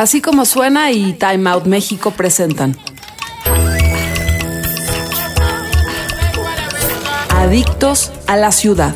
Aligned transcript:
Así 0.00 0.22
como 0.22 0.46
suena 0.46 0.90
y 0.92 1.12
Time 1.12 1.50
Out 1.50 1.66
México 1.66 2.10
presentan. 2.12 2.74
Adictos 7.28 8.10
a 8.26 8.38
la 8.38 8.50
ciudad. 8.50 8.94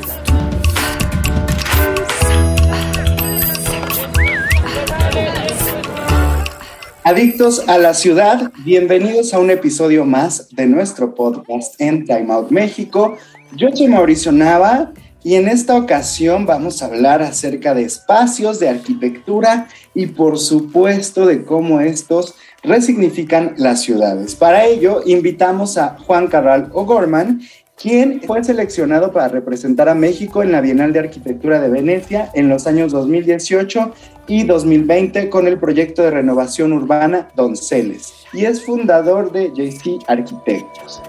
Adictos 7.02 7.68
a 7.68 7.76
la 7.76 7.92
ciudad, 7.92 8.50
bienvenidos 8.64 9.34
a 9.34 9.40
un 9.40 9.50
episodio 9.50 10.06
más 10.06 10.48
de 10.52 10.64
nuestro 10.64 11.14
podcast 11.14 11.78
en 11.82 12.06
Time 12.06 12.32
Out 12.32 12.50
México. 12.50 13.18
Yo 13.54 13.68
soy 13.74 13.88
Mauricio 13.88 14.32
Nava 14.32 14.94
y 15.22 15.34
en 15.34 15.48
esta 15.48 15.76
ocasión 15.76 16.46
vamos 16.46 16.82
a 16.82 16.86
hablar 16.86 17.22
acerca 17.22 17.74
de 17.74 17.82
espacios, 17.82 18.58
de 18.58 18.70
arquitectura 18.70 19.68
y 19.94 20.06
por 20.06 20.38
supuesto 20.38 21.26
de 21.26 21.44
cómo 21.44 21.80
estos 21.80 22.34
resignifican 22.62 23.54
las 23.56 23.82
ciudades. 23.82 24.34
Para 24.34 24.66
ello 24.66 25.02
invitamos 25.06 25.78
a 25.78 25.98
Juan 26.06 26.26
Carral 26.28 26.70
O'Gorman, 26.72 27.42
quien 27.76 28.22
fue 28.22 28.42
seleccionado 28.44 29.12
para 29.12 29.28
representar 29.28 29.88
a 29.88 29.94
México 29.94 30.42
en 30.42 30.52
la 30.52 30.60
Bienal 30.60 30.92
de 30.92 31.00
Arquitectura 31.00 31.60
de 31.60 31.68
Venecia 31.68 32.30
en 32.34 32.48
los 32.48 32.66
años 32.66 32.92
2018 32.92 33.92
y 34.26 34.44
2020 34.44 35.28
con 35.28 35.46
el 35.46 35.58
proyecto 35.58 36.02
de 36.02 36.10
renovación 36.10 36.72
urbana 36.72 37.28
Donceles 37.36 38.12
y 38.32 38.44
es 38.44 38.64
fundador 38.64 39.32
de 39.32 39.50
JC 39.54 40.02
Arquitectos. 40.06 41.02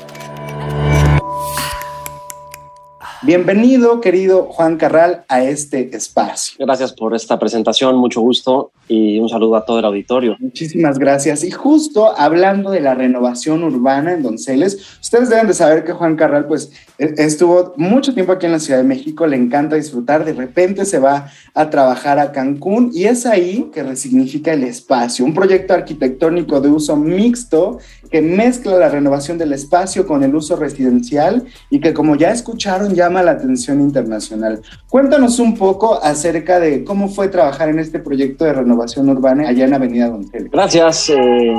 Bienvenido, 3.25 4.01
querido 4.01 4.43
Juan 4.43 4.77
Carral, 4.77 5.25
a 5.27 5.41
este 5.41 5.95
espacio. 5.97 6.63
Gracias 6.63 6.93
por 6.93 7.15
esta 7.15 7.39
presentación, 7.39 7.95
mucho 7.95 8.21
gusto 8.21 8.71
y 8.87 9.17
un 9.17 9.29
saludo 9.29 9.55
a 9.55 9.65
todo 9.65 9.79
el 9.79 9.85
auditorio. 9.85 10.35
Muchísimas 10.39 10.99
gracias. 10.99 11.43
Y 11.43 11.49
justo 11.49 12.13
hablando 12.15 12.69
de 12.69 12.81
la 12.81 12.93
renovación 12.93 13.63
urbana 13.63 14.13
en 14.13 14.21
Donceles, 14.21 14.99
ustedes 15.01 15.29
deben 15.29 15.47
de 15.47 15.55
saber 15.55 15.83
que 15.83 15.93
Juan 15.93 16.15
Carral 16.15 16.45
pues 16.45 16.71
estuvo 16.97 17.73
mucho 17.77 18.13
tiempo 18.13 18.31
aquí 18.31 18.45
en 18.45 18.53
la 18.53 18.59
Ciudad 18.59 18.79
de 18.79 18.85
México, 18.85 19.27
le 19.27 19.37
encanta 19.37 19.75
disfrutar, 19.75 20.25
de 20.25 20.33
repente 20.33 20.85
se 20.85 20.99
va 20.99 21.29
a 21.53 21.69
trabajar 21.69 22.19
a 22.19 22.31
Cancún 22.31 22.91
y 22.93 23.05
es 23.05 23.25
ahí 23.25 23.69
que 23.73 23.83
resignifica 23.83 24.53
el 24.53 24.63
espacio, 24.63 25.25
un 25.25 25.33
proyecto 25.33 25.73
arquitectónico 25.73 26.61
de 26.61 26.69
uso 26.69 26.95
mixto 26.95 27.79
que 28.09 28.21
mezcla 28.21 28.77
la 28.77 28.89
renovación 28.89 29.37
del 29.37 29.53
espacio 29.53 30.05
con 30.05 30.23
el 30.23 30.35
uso 30.35 30.55
residencial 30.55 31.45
y 31.69 31.79
que 31.79 31.93
como 31.93 32.15
ya 32.15 32.31
escucharon 32.31 32.93
llama 32.93 33.23
la 33.23 33.31
atención 33.31 33.81
internacional. 33.81 34.61
Cuéntanos 34.89 35.39
un 35.39 35.57
poco 35.57 36.01
acerca 36.01 36.59
de 36.59 36.83
cómo 36.83 37.09
fue 37.09 37.27
trabajar 37.27 37.69
en 37.69 37.79
este 37.79 37.99
proyecto 37.99 38.45
de 38.45 38.53
renovación 38.53 39.09
urbana 39.09 39.49
allá 39.49 39.65
en 39.65 39.73
Avenida 39.73 40.09
Donceles. 40.09 40.51
Gracias. 40.51 41.09
Eh, 41.09 41.53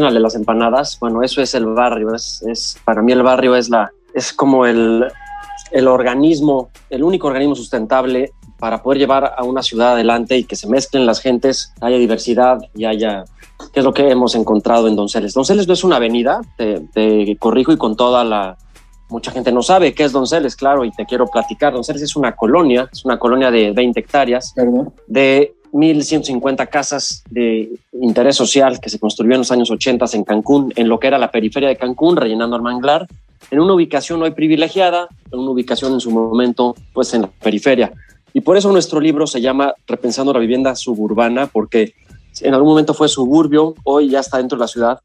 las 0.00 0.34
empanadas. 0.34 0.98
Bueno, 1.00 1.22
eso 1.22 1.42
es 1.42 1.54
el 1.54 1.66
barrio. 1.66 2.14
Es, 2.14 2.76
para 2.84 3.02
mí 3.02 3.12
el 3.12 3.22
barrio 3.22 3.56
es, 3.56 3.68
la, 3.68 3.92
es 4.14 4.32
como 4.32 4.66
el, 4.66 5.06
el 5.70 5.88
organismo, 5.88 6.70
el 6.90 7.02
único 7.02 7.28
organismo 7.28 7.54
sustentable 7.54 8.32
para 8.58 8.82
poder 8.82 8.98
llevar 8.98 9.34
a 9.36 9.42
una 9.42 9.62
ciudad 9.62 9.92
adelante 9.92 10.38
y 10.38 10.44
que 10.44 10.54
se 10.54 10.68
mezclen 10.68 11.04
las 11.04 11.20
gentes, 11.20 11.72
haya 11.80 11.96
diversidad 11.96 12.58
y 12.74 12.84
haya 12.84 13.24
que 13.72 13.80
es 13.80 13.84
lo 13.84 13.92
que 13.92 14.08
hemos 14.10 14.34
encontrado 14.34 14.88
en 14.88 14.96
Donceles. 14.96 15.34
Donceles 15.34 15.66
no 15.66 15.74
es 15.74 15.84
una 15.84 15.96
avenida, 15.96 16.40
te, 16.56 16.80
te, 16.92 17.36
corrijo 17.36 17.72
y 17.72 17.76
con 17.76 17.96
toda 17.96 18.24
la... 18.24 18.56
Mucha 19.08 19.30
gente 19.30 19.52
no 19.52 19.62
sabe 19.62 19.92
qué 19.92 20.04
es 20.04 20.12
Donceles, 20.12 20.56
claro, 20.56 20.84
y 20.84 20.90
te 20.90 21.04
quiero 21.04 21.26
platicar. 21.26 21.72
Donceles 21.72 22.02
es 22.02 22.16
una 22.16 22.34
colonia, 22.34 22.88
es 22.90 23.04
una 23.04 23.18
colonia 23.18 23.50
de 23.50 23.72
20 23.72 24.00
hectáreas, 24.00 24.52
¿Perdón? 24.56 24.92
de 25.06 25.54
1.150 25.72 26.68
casas 26.68 27.22
de 27.30 27.72
interés 28.00 28.36
social 28.36 28.80
que 28.80 28.88
se 28.88 28.98
construyó 28.98 29.32
en 29.32 29.38
los 29.38 29.52
años 29.52 29.70
80 29.70 30.06
en 30.14 30.24
Cancún, 30.24 30.72
en 30.76 30.88
lo 30.88 30.98
que 30.98 31.08
era 31.08 31.18
la 31.18 31.30
periferia 31.30 31.68
de 31.68 31.76
Cancún, 31.76 32.16
rellenando 32.16 32.56
el 32.56 32.62
manglar, 32.62 33.06
en 33.52 33.60
una 33.60 33.74
ubicación 33.74 34.22
hoy 34.22 34.30
privilegiada, 34.30 35.08
en 35.30 35.38
una 35.38 35.50
ubicación 35.50 35.92
en 35.92 36.00
su 36.00 36.10
momento, 36.10 36.74
pues 36.94 37.12
en 37.12 37.22
la 37.22 37.30
periferia. 37.30 37.92
Y 38.32 38.40
por 38.40 38.56
eso 38.56 38.72
nuestro 38.72 38.98
libro 38.98 39.26
se 39.26 39.42
llama 39.42 39.74
Repensando 39.86 40.32
la 40.32 40.38
vivienda 40.38 40.74
suburbana, 40.74 41.48
porque 41.48 41.92
en 42.40 42.54
algún 42.54 42.70
momento 42.70 42.94
fue 42.94 43.10
suburbio, 43.10 43.74
hoy 43.84 44.08
ya 44.08 44.20
está 44.20 44.38
dentro 44.38 44.56
de 44.56 44.62
la 44.62 44.68
ciudad, 44.68 45.00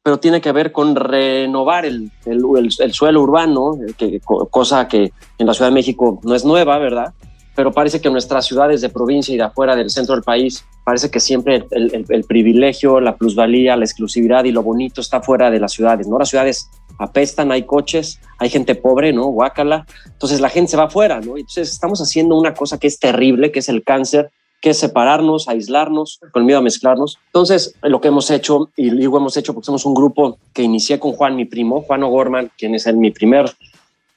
pero 0.00 0.20
tiene 0.20 0.40
que 0.40 0.52
ver 0.52 0.70
con 0.70 0.94
renovar 0.94 1.84
el, 1.84 2.12
el, 2.24 2.40
el, 2.56 2.70
el 2.78 2.92
suelo 2.92 3.20
urbano, 3.20 3.76
que, 3.96 4.20
cosa 4.20 4.86
que 4.86 5.12
en 5.36 5.46
la 5.46 5.52
Ciudad 5.52 5.70
de 5.70 5.74
México 5.74 6.20
no 6.22 6.36
es 6.36 6.44
nueva, 6.44 6.78
¿verdad? 6.78 7.12
Pero 7.56 7.72
parece 7.72 8.00
que 8.00 8.08
nuestras 8.10 8.46
ciudades 8.46 8.80
de 8.80 8.90
provincia 8.90 9.34
y 9.34 9.38
de 9.38 9.42
afuera 9.42 9.74
del 9.74 9.90
centro 9.90 10.14
del 10.14 10.22
país, 10.22 10.64
parece 10.84 11.10
que 11.10 11.18
siempre 11.18 11.66
el, 11.72 12.24
privilegio, 12.28 13.00
la 13.00 13.16
plusvalía, 13.16 13.76
la 13.76 13.84
exclusividad 13.84 14.44
y 14.44 14.52
lo 14.52 14.62
bonito 14.62 15.00
está 15.00 15.20
fuera 15.20 15.50
de 15.50 15.58
las 15.58 15.72
ciudades, 15.72 16.06
¿no? 16.06 16.16
Las 16.16 16.28
ciudades 16.28 16.70
apestan, 16.98 17.52
hay 17.52 17.64
coches, 17.64 18.20
hay 18.38 18.50
gente 18.50 18.74
pobre, 18.74 19.12
¿no? 19.12 19.26
Guácala. 19.26 19.86
Entonces 20.06 20.40
la 20.40 20.48
gente 20.50 20.72
se 20.72 20.76
va 20.76 20.84
afuera, 20.84 21.20
¿no? 21.20 21.36
Entonces 21.36 21.70
estamos 21.70 22.00
haciendo 22.00 22.36
una 22.36 22.54
cosa 22.54 22.78
que 22.78 22.86
es 22.88 22.98
terrible, 22.98 23.52
que 23.52 23.60
es 23.60 23.68
el 23.68 23.82
cáncer 23.82 24.30
que 24.60 24.70
es 24.70 24.78
separarnos, 24.78 25.48
aislarnos, 25.48 26.20
con 26.32 26.44
miedo 26.44 26.58
a 26.58 26.62
mezclarnos. 26.62 27.18
Entonces, 27.26 27.74
lo 27.82 28.00
que 28.00 28.08
hemos 28.08 28.30
hecho, 28.30 28.70
y 28.76 28.90
digo 28.90 29.18
hemos 29.18 29.36
hecho 29.36 29.54
porque 29.54 29.66
somos 29.66 29.86
un 29.86 29.94
grupo 29.94 30.38
que 30.52 30.62
inicié 30.62 30.98
con 30.98 31.12
Juan, 31.12 31.36
mi 31.36 31.44
primo, 31.44 31.82
Juan 31.82 32.02
O'Gorman, 32.02 32.50
quien 32.58 32.74
es 32.74 32.86
el, 32.86 32.96
mi 32.96 33.10
primer 33.10 33.52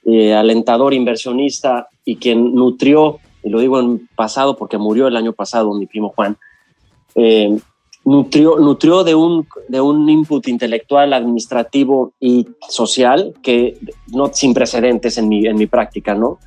eh, 0.06 0.34
alentador 0.34 0.94
inversionista 0.94 1.90
y 2.04 2.16
quien 2.16 2.56
nutrió, 2.56 3.20
y 3.44 3.50
lo 3.50 3.60
digo 3.60 3.80
en 3.80 4.08
pasado 4.16 4.58
porque 4.58 4.78
murió 4.78 5.08
el 5.08 5.16
año 5.16 5.34
pasado 5.34 5.74
mi 5.74 5.86
primo 5.86 6.10
Juan, 6.10 6.38
eh, 7.16 7.60
nutrió, 8.04 8.58
nutrió 8.58 9.04
de, 9.04 9.16
un, 9.16 9.48
de 9.68 9.82
un 9.82 10.10
input 10.10 10.48
intelectual, 10.48 11.14
administrativo 11.14 12.14
y 12.20 12.48
social 12.70 13.34
que 13.42 13.78
no 14.08 14.32
sin 14.34 14.54
precedentes 14.54 15.18
en 15.18 15.30
mi, 15.30 15.46
en 15.46 15.56
mi 15.56 15.68
práctica, 15.68 16.16
¿no? 16.16 16.40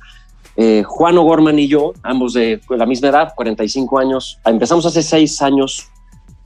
Eh, 0.57 0.83
Juan 0.85 1.17
O'Gorman 1.17 1.59
y 1.59 1.67
yo, 1.67 1.93
ambos 2.01 2.33
de 2.33 2.61
la 2.69 2.85
misma 2.85 3.09
edad, 3.09 3.33
45 3.35 3.99
años, 3.99 4.39
empezamos 4.45 4.85
hace 4.85 5.03
seis 5.03 5.41
años 5.41 5.89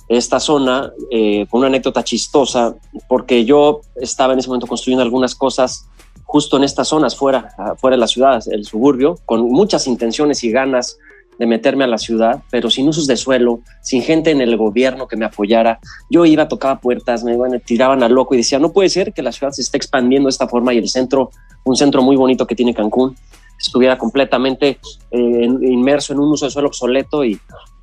esta 0.08 0.40
zona 0.40 0.92
eh, 1.12 1.46
con 1.48 1.60
una 1.60 1.68
anécdota 1.68 2.04
chistosa, 2.04 2.76
porque 3.08 3.46
yo 3.46 3.82
estaba 3.96 4.34
en 4.34 4.40
ese 4.40 4.48
momento 4.48 4.66
construyendo 4.66 5.04
algunas 5.04 5.36
cosas 5.36 5.88
justo 6.24 6.58
en 6.58 6.64
estas 6.64 6.88
zonas, 6.88 7.16
fuera, 7.16 7.54
fuera 7.78 7.96
de 7.96 8.02
la 8.02 8.08
ciudad, 8.08 8.42
el 8.52 8.66
suburbio, 8.66 9.18
con 9.26 9.44
muchas 9.52 9.86
intenciones 9.86 10.44
y 10.44 10.52
ganas 10.52 10.98
de 11.40 11.46
meterme 11.48 11.86
a 11.86 11.88
la 11.88 11.98
ciudad, 11.98 12.44
pero 12.52 12.70
sin 12.70 12.88
usos 12.90 13.08
de 13.08 13.16
suelo, 13.16 13.62
sin 13.82 14.04
gente 14.04 14.30
en 14.30 14.42
el 14.42 14.58
gobierno 14.58 15.08
que 15.08 15.16
me 15.16 15.26
apoyara. 15.26 15.80
Yo 16.10 16.26
iba, 16.26 16.50
tocaba 16.50 16.80
puertas, 16.80 17.24
me 17.24 17.36
bueno, 17.38 17.58
tiraban 17.66 18.04
al 18.04 18.12
loco 18.12 18.36
y 18.36 18.38
decía, 18.38 18.60
no 18.60 18.74
puede 18.74 18.90
ser 18.90 19.14
que 19.14 19.24
la 19.24 19.32
ciudad 19.32 19.54
se 19.54 19.62
esté 19.62 19.78
expandiendo 19.78 20.28
de 20.28 20.32
esta 20.32 20.50
forma 20.50 20.74
y 20.74 20.78
el 20.78 20.90
centro, 20.90 21.32
un 21.64 21.78
centro 21.78 22.04
muy 22.04 22.18
bonito 22.18 22.46
que 22.46 22.56
tiene 22.56 22.74
Cancún, 22.74 23.16
estuviera 23.58 23.98
completamente 23.98 24.80
eh, 25.12 25.50
inmerso 25.62 26.14
en 26.14 26.20
un 26.20 26.32
uso 26.32 26.46
de 26.46 26.52
suelo 26.52 26.68
obsoleto 26.68 27.24
y, 27.24 27.40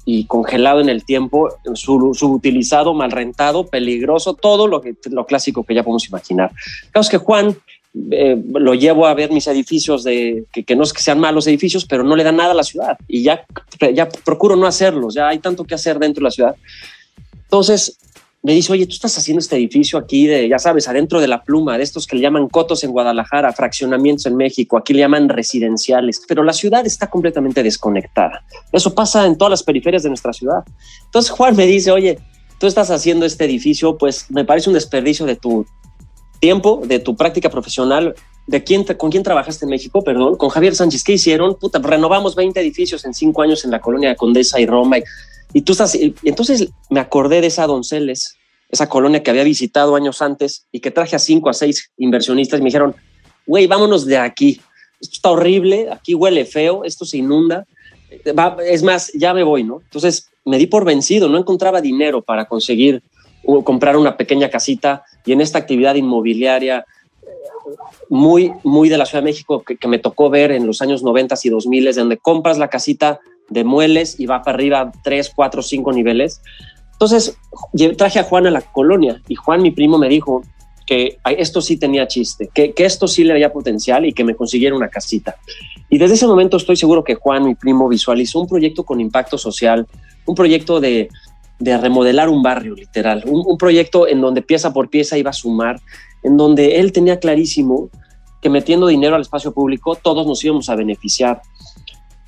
y 0.09 0.25
congelado 0.27 0.81
en 0.81 0.89
el 0.89 1.05
tiempo, 1.05 1.49
subutilizado, 1.75 2.95
mal 2.95 3.11
rentado, 3.11 3.67
peligroso, 3.67 4.35
todo 4.35 4.69
lo, 4.69 4.81
que, 4.81 4.95
lo 5.11 5.27
clásico 5.27 5.65
que 5.65 5.75
ya 5.75 5.83
podemos 5.83 6.09
imaginar. 6.09 6.53
Claro 6.93 7.09
que 7.11 7.19
Juan 7.19 7.57
eh, 8.11 8.41
lo 8.53 8.75
llevo 8.75 9.07
a 9.07 9.15
ver 9.15 9.31
mis 9.31 9.47
edificios, 9.47 10.05
de, 10.05 10.45
que, 10.53 10.65
que, 10.65 10.77
no 10.77 10.83
es 10.83 10.93
que 10.93 11.03
sean 11.03 11.19
malos 11.19 11.47
edificios, 11.47 11.87
pero 11.87 12.05
no 12.05 12.15
le 12.17 12.25
dan 12.25 12.37
nada 12.37 12.51
a 12.51 12.55
la 12.55 12.63
ciudad 12.63 12.99
y 13.09 13.23
ya, 13.23 13.45
ya 13.95 14.09
procuro 14.09 14.57
no 14.57 14.67
hacerlos, 14.67 15.15
ya 15.15 15.29
hay 15.29 15.39
tanto 15.39 15.65
que 15.65 15.75
hacer 15.75 15.99
dentro 15.99 16.21
de 16.21 16.25
la 16.25 16.31
ciudad. 16.31 16.57
Entonces, 17.45 17.99
me 18.43 18.53
dice, 18.53 18.73
oye, 18.73 18.87
tú 18.87 18.93
estás 18.93 19.17
haciendo 19.19 19.41
este 19.41 19.57
edificio 19.57 19.99
aquí 19.99 20.27
de, 20.27 20.49
ya 20.49 20.59
sabes, 20.59 20.87
adentro 20.89 21.21
de 21.21 21.27
la 21.27 21.43
pluma, 21.43 21.79
de 21.79 21.85
estos 21.85 22.07
que 22.07 22.17
le 22.17 22.23
llaman 22.23 22.49
cotos 22.49 22.85
en 22.85 22.93
Guadalajara, 22.93 23.53
fraccionamientos 23.53 24.27
en 24.27 24.37
México, 24.37 24.77
aquí 24.77 24.93
le 24.93 25.01
llaman 25.01 25.29
residenciales, 25.29 26.23
pero 26.29 26.45
la 26.45 26.53
ciudad 26.53 26.87
está 26.87 27.09
completamente 27.09 27.63
desconectada. 27.63 28.45
Eso 28.71 28.95
pasa 28.95 29.27
en 29.27 29.37
todas 29.37 29.51
las 29.51 29.63
periferias 29.63 30.05
de 30.05 30.11
nuestra 30.11 30.33
ciudad. 30.33 30.63
Entonces 31.07 31.31
Juan 31.31 31.57
me 31.57 31.67
dice, 31.67 31.91
oye, 31.91 32.21
tú 32.61 32.67
estás 32.69 32.91
haciendo 32.91 33.27
este 33.27 33.45
edificio, 33.47 33.99
pues 33.99 34.31
me 34.31 34.45
parece 34.45 34.71
un 34.71 34.75
desperdicio 34.75 35.27
de 35.27 35.35
tu 35.35 35.67
tiempo, 36.39 36.83
de 36.85 36.99
tu 36.99 37.17
práctica 37.17 37.51
profesional. 37.51 38.15
¿De 38.47 38.63
quién, 38.63 38.85
con 38.85 39.11
quién 39.11 39.25
trabajaste 39.25 39.65
en 39.65 39.71
México? 39.71 40.03
Perdón, 40.05 40.37
con 40.37 40.51
Javier 40.51 40.75
Sánchez. 40.75 41.03
¿Qué 41.03 41.15
hicieron? 41.15 41.57
Puta, 41.57 41.81
renovamos 41.81 42.37
20 42.37 42.61
edificios 42.61 43.05
en 43.05 43.13
cinco 43.13 43.43
años 43.43 43.65
en 43.65 43.73
la 43.73 43.81
colonia 43.81 44.11
de 44.11 44.17
Condesa 44.17 44.61
y 44.61 44.67
Roma. 44.67 44.99
Y, 45.53 45.63
tú 45.63 45.73
estás, 45.73 45.99
entonces 46.23 46.69
me 46.91 47.01
acordé 47.01 47.41
de 47.41 47.49
esa 47.49 47.67
Donceles, 47.67 48.37
esa 48.69 48.89
colonia 48.89 49.23
que 49.23 49.31
había 49.31 49.43
visitado 49.43 49.97
años 49.97 50.23
antes 50.23 50.67
y 50.71 50.81
que 50.81 50.91
traje 50.91 51.17
a 51.17 51.19
cinco 51.19 51.51
a 51.51 51.55
seis 51.55 51.91
inversionistas 51.99 52.61
y 52.61 52.63
me 52.63 52.69
dijeron, 52.69 52.95
güey, 53.47 53.67
vámonos 53.67 54.07
de 54.07 54.19
aquí. 54.19 54.61
Esto 55.01 55.15
está 55.15 55.31
horrible, 55.31 55.89
aquí 55.91 56.15
huele 56.15 56.45
feo, 56.45 56.85
esto 56.85 57.05
se 57.05 57.19
inunda. 57.19 57.67
es 58.65 58.83
más, 58.83 59.13
ya 59.15 59.35
me 59.35 59.43
voy, 59.43 59.65
¿no? 59.65 59.81
Entonces 59.83 60.31
me 60.45 60.59
di 60.59 60.67
por 60.67 60.85
vencido, 60.85 61.29
no 61.29 61.39
encontraba 61.39 61.81
dinero 61.81 62.23
para 62.23 62.47
conseguir 62.47 63.03
comprar 63.65 63.97
una 63.97 64.17
pequeña 64.17 64.51
casita 64.51 65.05
y 65.25 65.33
en 65.33 65.41
esta 65.41 65.59
actividad 65.59 65.95
inmobiliaria 65.95 66.85
muy, 68.09 68.53
muy 68.63 68.89
de 68.89 68.99
la 68.99 69.07
Ciudad 69.07 69.23
de 69.23 69.31
México 69.31 69.63
que, 69.63 69.89
me 69.89 69.99
tocó 69.99 70.31
ver 70.31 70.53
en 70.53 70.67
los 70.67 70.83
años 70.83 71.03
90 71.03 71.35
y 71.43 71.49
2000, 71.49 71.95
donde 71.95 72.19
compras 72.19 72.59
la 72.59 72.69
casita 72.69 73.21
demueles 73.49 74.19
y 74.19 74.27
va 74.27 74.43
para 74.43 74.57
arriba 74.57 74.93
tres, 75.03 75.33
cuatro, 75.35 75.63
cinco 75.63 75.93
niveles. 75.93 76.43
Entonces 76.93 77.37
traje 77.97 78.19
a 78.19 78.25
Juan 78.25 78.47
a 78.47 78.51
la 78.51 78.61
colonia 78.61 79.21
y 79.29 79.35
Juan, 79.35 79.63
mi 79.63 79.71
primo, 79.71 79.99
me 79.99 80.09
dijo 80.09 80.43
que 80.87 81.19
esto 81.37 81.61
sí 81.61 81.77
tenía 81.77 82.07
chiste, 82.07 82.49
que, 82.55 82.73
que 82.73 82.85
esto 82.85 83.09
sí 83.09 83.25
le 83.25 83.33
había 83.33 83.53
potencial 83.53 84.07
y 84.07 84.13
que 84.13 84.23
me 84.23 84.37
consiguiera 84.37 84.77
una 84.77 84.89
casita. 84.89 85.37
Y 85.91 85.99
desde 85.99 86.15
ese 86.15 86.27
momento 86.29 86.57
estoy 86.57 86.77
seguro 86.77 87.03
que 87.03 87.17
Juan, 87.17 87.45
mi 87.45 87.55
primo, 87.57 87.89
visualizó 87.89 88.41
un 88.41 88.47
proyecto 88.47 88.85
con 88.85 89.01
impacto 89.01 89.37
social, 89.37 89.87
un 90.27 90.35
proyecto 90.35 90.81
de, 90.81 91.09
de 91.59 91.79
remodelar 91.79 92.29
un 92.29 92.43
barrio, 92.43 92.75
literal, 92.75 93.25
un, 93.27 93.57
proyecto 93.57 94.07
en 94.07 94.21
donde 94.21 94.43
pieza 94.43 94.73
por 94.73 94.91
pieza 94.91 95.17
iba 95.17 95.31
a 95.31 95.33
sumar, 95.33 95.81
en 96.23 96.37
donde 96.37 96.79
él 96.79 96.93
tenía 96.93 97.19
clarísimo 97.19 97.89
que 98.43 98.51
metiendo 98.51 98.87
dinero 98.87 99.17
al 99.17 99.23
espacio 99.23 99.53
público 99.53 99.97
todos 99.97 100.27
nos 100.27 100.45
íbamos 100.45 100.69
a 100.69 100.75
beneficiar. 100.75 101.41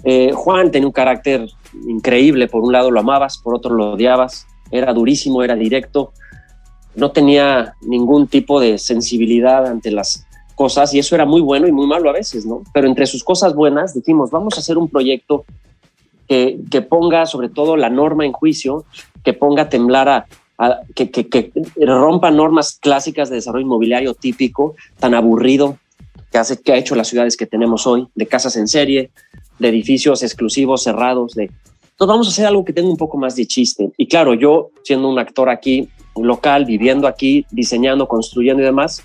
Eh, 0.04 0.32
Juan 0.32 0.70
tenía 0.70 0.86
un 0.86 0.92
carácter 0.92 1.46
increíble, 1.86 2.48
por 2.48 2.62
un 2.62 2.72
lado 2.72 2.90
lo 2.90 3.00
amabas, 3.00 3.38
por 3.38 3.54
otro 3.54 3.74
lo 3.74 3.92
odiabas, 3.92 4.46
era 4.70 4.92
durísimo, 4.92 5.42
era 5.42 5.54
directo, 5.54 6.12
no 6.94 7.10
tenía 7.10 7.74
ningún 7.82 8.26
tipo 8.26 8.60
de 8.60 8.78
sensibilidad 8.78 9.66
ante 9.66 9.90
las 9.90 10.26
cosas 10.54 10.92
y 10.92 10.98
eso 10.98 11.14
era 11.14 11.24
muy 11.24 11.40
bueno 11.40 11.68
y 11.68 11.72
muy 11.72 11.86
malo 11.86 12.10
a 12.10 12.12
veces, 12.12 12.44
¿no? 12.44 12.62
Pero 12.72 12.88
entre 12.88 13.06
sus 13.06 13.22
cosas 13.22 13.54
buenas 13.54 13.94
dijimos, 13.94 14.30
vamos 14.30 14.56
a 14.56 14.60
hacer 14.60 14.76
un 14.76 14.88
proyecto 14.88 15.44
que, 16.26 16.58
que 16.70 16.82
ponga 16.82 17.26
sobre 17.26 17.48
todo 17.48 17.76
la 17.76 17.90
norma 17.90 18.26
en 18.26 18.32
juicio, 18.32 18.84
que 19.24 19.32
ponga 19.32 19.62
a 19.62 19.68
temblar 19.68 20.08
a, 20.08 20.26
que, 20.94 21.10
que, 21.10 21.28
que, 21.28 21.52
rompa 21.76 22.30
normas 22.30 22.78
clásicas 22.80 23.30
de 23.30 23.36
desarrollo 23.36 23.64
inmobiliario 23.64 24.14
típico, 24.14 24.74
tan 24.98 25.14
aburrido 25.14 25.78
que, 26.32 26.38
hace, 26.38 26.60
que 26.60 26.72
ha 26.72 26.76
hecho 26.76 26.94
las 26.94 27.08
ciudades 27.08 27.36
que 27.36 27.46
tenemos 27.46 27.86
hoy, 27.86 28.08
de 28.14 28.26
casas 28.26 28.56
en 28.56 28.68
serie, 28.68 29.10
de 29.58 29.68
edificios 29.68 30.22
exclusivos, 30.22 30.82
cerrados, 30.82 31.34
de... 31.34 31.44
Entonces 31.44 32.12
vamos 32.12 32.26
a 32.28 32.30
hacer 32.30 32.46
algo 32.46 32.64
que 32.64 32.72
tenga 32.72 32.88
un 32.88 32.96
poco 32.96 33.18
más 33.18 33.34
de 33.34 33.46
chiste. 33.46 33.90
Y 33.96 34.06
claro, 34.06 34.34
yo 34.34 34.70
siendo 34.84 35.08
un 35.08 35.18
actor 35.18 35.48
aquí, 35.48 35.88
local, 36.16 36.64
viviendo 36.64 37.06
aquí, 37.08 37.44
diseñando, 37.50 38.06
construyendo 38.06 38.62
y 38.62 38.66
demás, 38.66 39.02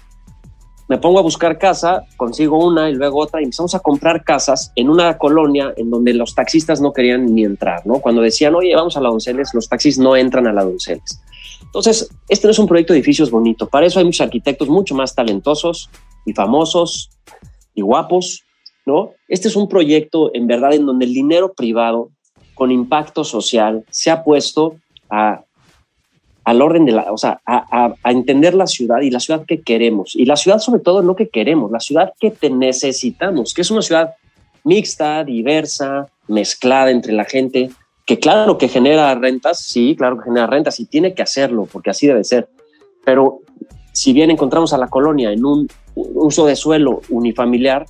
me 0.94 1.00
pongo 1.00 1.18
a 1.18 1.24
buscar 1.24 1.58
casa, 1.58 2.06
consigo 2.18 2.64
una 2.64 2.88
y 2.88 2.94
luego 2.94 3.18
otra 3.18 3.42
y 3.42 3.46
empezamos 3.46 3.74
a 3.74 3.80
comprar 3.80 4.24
casas 4.24 4.72
en 4.76 4.92
una 4.92 5.18
colonia 5.18 5.74
en 5.76 5.90
donde 5.90 6.14
los 6.14 6.36
taxistas 6.36 6.82
no 6.82 6.94
querían 6.94 7.34
ni 7.34 7.44
entrar, 7.44 7.84
¿no? 7.84 7.96
Cuando 7.96 8.22
decían, 8.22 8.54
oye, 8.54 8.76
vamos 8.76 8.96
a 8.96 9.02
la 9.02 9.10
Donceles, 9.10 9.56
los 9.56 9.68
taxis 9.68 9.98
no 9.98 10.16
entran 10.16 10.46
a 10.46 10.54
la 10.54 10.64
Donceles. 10.64 11.20
Entonces, 11.64 12.08
este 12.30 12.46
no 12.46 12.52
es 12.52 12.60
un 12.60 12.68
proyecto 12.68 12.94
de 12.94 13.00
edificios 13.00 13.32
bonito, 13.32 13.68
para 13.68 13.88
eso 13.88 13.98
hay 13.98 14.06
muchos 14.06 14.22
arquitectos 14.22 14.70
mucho 14.70 14.94
más 14.94 15.16
talentosos 15.16 15.90
y 16.28 16.34
famosos 16.34 17.10
y 17.74 17.82
guapos, 17.82 18.44
¿no? 18.86 19.14
Este 19.28 19.48
es 19.48 19.56
un 19.56 19.68
proyecto 19.68 20.30
en 20.36 20.46
verdad 20.46 20.76
en 20.76 20.86
donde 20.86 21.06
el 21.06 21.14
dinero 21.16 21.54
privado 21.54 22.12
con 22.54 22.70
impacto 22.70 23.24
social 23.24 23.84
se 23.90 24.12
ha 24.12 24.24
puesto 24.24 24.76
a, 25.10 25.42
al 26.44 26.62
orden 26.62 26.86
de 26.86 26.92
la, 26.92 27.12
o 27.12 27.18
sea, 27.18 27.42
a, 27.46 27.94
entender 28.06 28.54
la 28.54 28.68
ciudad 28.68 29.02
y 29.02 29.10
la 29.10 29.20
ciudad 29.20 29.46
que 29.46 29.62
queremos. 29.62 30.16
Y 30.16 30.26
la 30.26 30.36
ciudad 30.36 30.60
sobre 30.60 30.82
todo 30.82 31.02
no 31.02 31.16
que 31.16 31.30
queremos, 31.30 31.72
la 31.72 31.80
ciudad 31.80 32.14
que 32.20 32.32
te 32.32 32.50
necesitamos, 32.50 33.54
que 33.54 33.62
es 33.62 33.72
una 33.72 33.82
ciudad 33.82 34.16
mixta, 34.64 35.24
diversa, 35.24 36.08
mezclada 36.28 36.92
entre 36.92 37.14
la 37.14 37.26
gente, 37.26 37.70
que 38.06 38.20
claro 38.20 38.58
que 38.58 38.68
genera 38.68 39.16
rentas, 39.16 39.60
sí, 39.60 39.96
claro 39.98 40.18
que 40.18 40.26
genera 40.26 40.48
rentas 40.48 40.80
y 40.80 40.86
tiene 40.86 41.14
que 41.14 41.22
hacerlo, 41.22 41.68
porque 41.72 41.90
así 41.90 42.08
debe 42.08 42.24
ser. 42.24 42.50
Pero 43.06 43.40
si 43.94 44.12
bien 44.12 44.32
encontramos 44.32 44.74
a 44.74 44.78
la 44.78 44.88
colonia 44.88 45.32
en 45.32 45.46
un 45.46 45.68
uso 45.96 46.46
de 46.46 46.56
suelo 46.56 47.02
unifamiliar, 47.10 47.86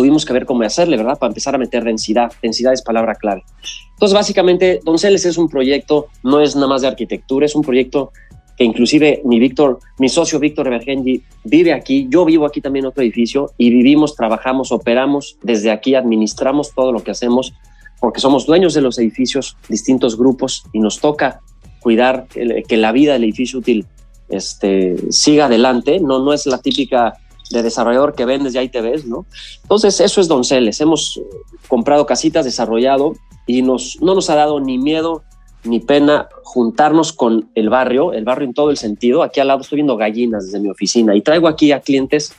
tuvimos 0.00 0.24
que 0.24 0.32
ver 0.32 0.46
cómo 0.46 0.62
hacerle, 0.62 0.96
¿verdad? 0.96 1.18
Para 1.18 1.28
empezar 1.28 1.54
a 1.54 1.58
meter 1.58 1.84
densidad. 1.84 2.32
Densidad 2.40 2.72
es 2.72 2.80
palabra 2.80 3.16
clave. 3.16 3.44
Entonces, 3.92 4.14
básicamente, 4.14 4.80
Donceles 4.82 5.26
es 5.26 5.36
un 5.36 5.46
proyecto, 5.46 6.06
no 6.22 6.40
es 6.40 6.54
nada 6.54 6.68
más 6.68 6.80
de 6.80 6.88
arquitectura, 6.88 7.44
es 7.44 7.54
un 7.54 7.60
proyecto 7.60 8.10
que 8.56 8.64
inclusive 8.64 9.20
mi 9.26 9.38
Víctor, 9.38 9.78
mi 9.98 10.08
socio 10.08 10.38
Víctor 10.38 10.68
Evergenji 10.68 11.22
vive 11.44 11.74
aquí, 11.74 12.06
yo 12.08 12.24
vivo 12.24 12.46
aquí 12.46 12.62
también 12.62 12.86
en 12.86 12.88
otro 12.88 13.02
edificio 13.02 13.50
y 13.58 13.68
vivimos, 13.68 14.16
trabajamos, 14.16 14.72
operamos 14.72 15.36
desde 15.42 15.70
aquí, 15.70 15.94
administramos 15.94 16.72
todo 16.74 16.92
lo 16.92 17.04
que 17.04 17.10
hacemos 17.10 17.52
porque 18.00 18.20
somos 18.20 18.46
dueños 18.46 18.72
de 18.72 18.80
los 18.80 18.98
edificios, 18.98 19.58
distintos 19.68 20.16
grupos 20.16 20.64
y 20.72 20.78
nos 20.78 20.98
toca 20.98 21.40
cuidar 21.80 22.26
que, 22.26 22.76
la 22.78 22.92
vida 22.92 23.12
del 23.12 23.24
edificio 23.24 23.58
útil 23.58 23.84
este, 24.30 24.96
siga 25.10 25.44
adelante, 25.44 26.00
no, 26.00 26.24
no 26.24 26.32
es 26.32 26.46
la 26.46 26.56
típica 26.56 27.18
de 27.50 27.62
desarrollador 27.62 28.14
que 28.14 28.24
vendes 28.24 28.54
y 28.54 28.58
ahí 28.58 28.68
te 28.68 28.80
ves, 28.80 29.06
¿no? 29.06 29.26
Entonces, 29.62 30.00
eso 30.00 30.20
es 30.20 30.28
Donceles. 30.28 30.80
Hemos 30.80 31.20
comprado 31.68 32.06
casitas, 32.06 32.44
desarrollado 32.44 33.14
y 33.46 33.62
nos, 33.62 34.00
no 34.00 34.14
nos 34.14 34.30
ha 34.30 34.36
dado 34.36 34.60
ni 34.60 34.78
miedo 34.78 35.22
ni 35.64 35.80
pena 35.80 36.28
juntarnos 36.42 37.12
con 37.12 37.50
el 37.54 37.68
barrio, 37.68 38.12
el 38.12 38.24
barrio 38.24 38.46
en 38.46 38.54
todo 38.54 38.70
el 38.70 38.76
sentido. 38.76 39.22
Aquí 39.22 39.40
al 39.40 39.48
lado 39.48 39.60
estoy 39.60 39.76
viendo 39.76 39.96
gallinas 39.96 40.46
desde 40.46 40.60
mi 40.60 40.70
oficina 40.70 41.14
y 41.14 41.20
traigo 41.20 41.48
aquí 41.48 41.72
a 41.72 41.80
clientes 41.80 42.32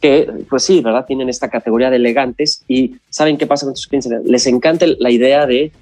que, 0.00 0.44
pues 0.48 0.62
sí, 0.62 0.80
¿verdad? 0.80 1.04
Tienen 1.06 1.28
esta 1.28 1.50
categoría 1.50 1.90
de 1.90 1.96
elegantes 1.96 2.64
y 2.68 2.96
¿saben 3.10 3.36
qué 3.36 3.46
pasa 3.46 3.66
con 3.66 3.74
estos 3.74 3.86
clientes? 3.86 4.12
Les 4.24 4.46
encanta 4.46 4.86
la 4.98 5.10
idea 5.10 5.46
de 5.46 5.72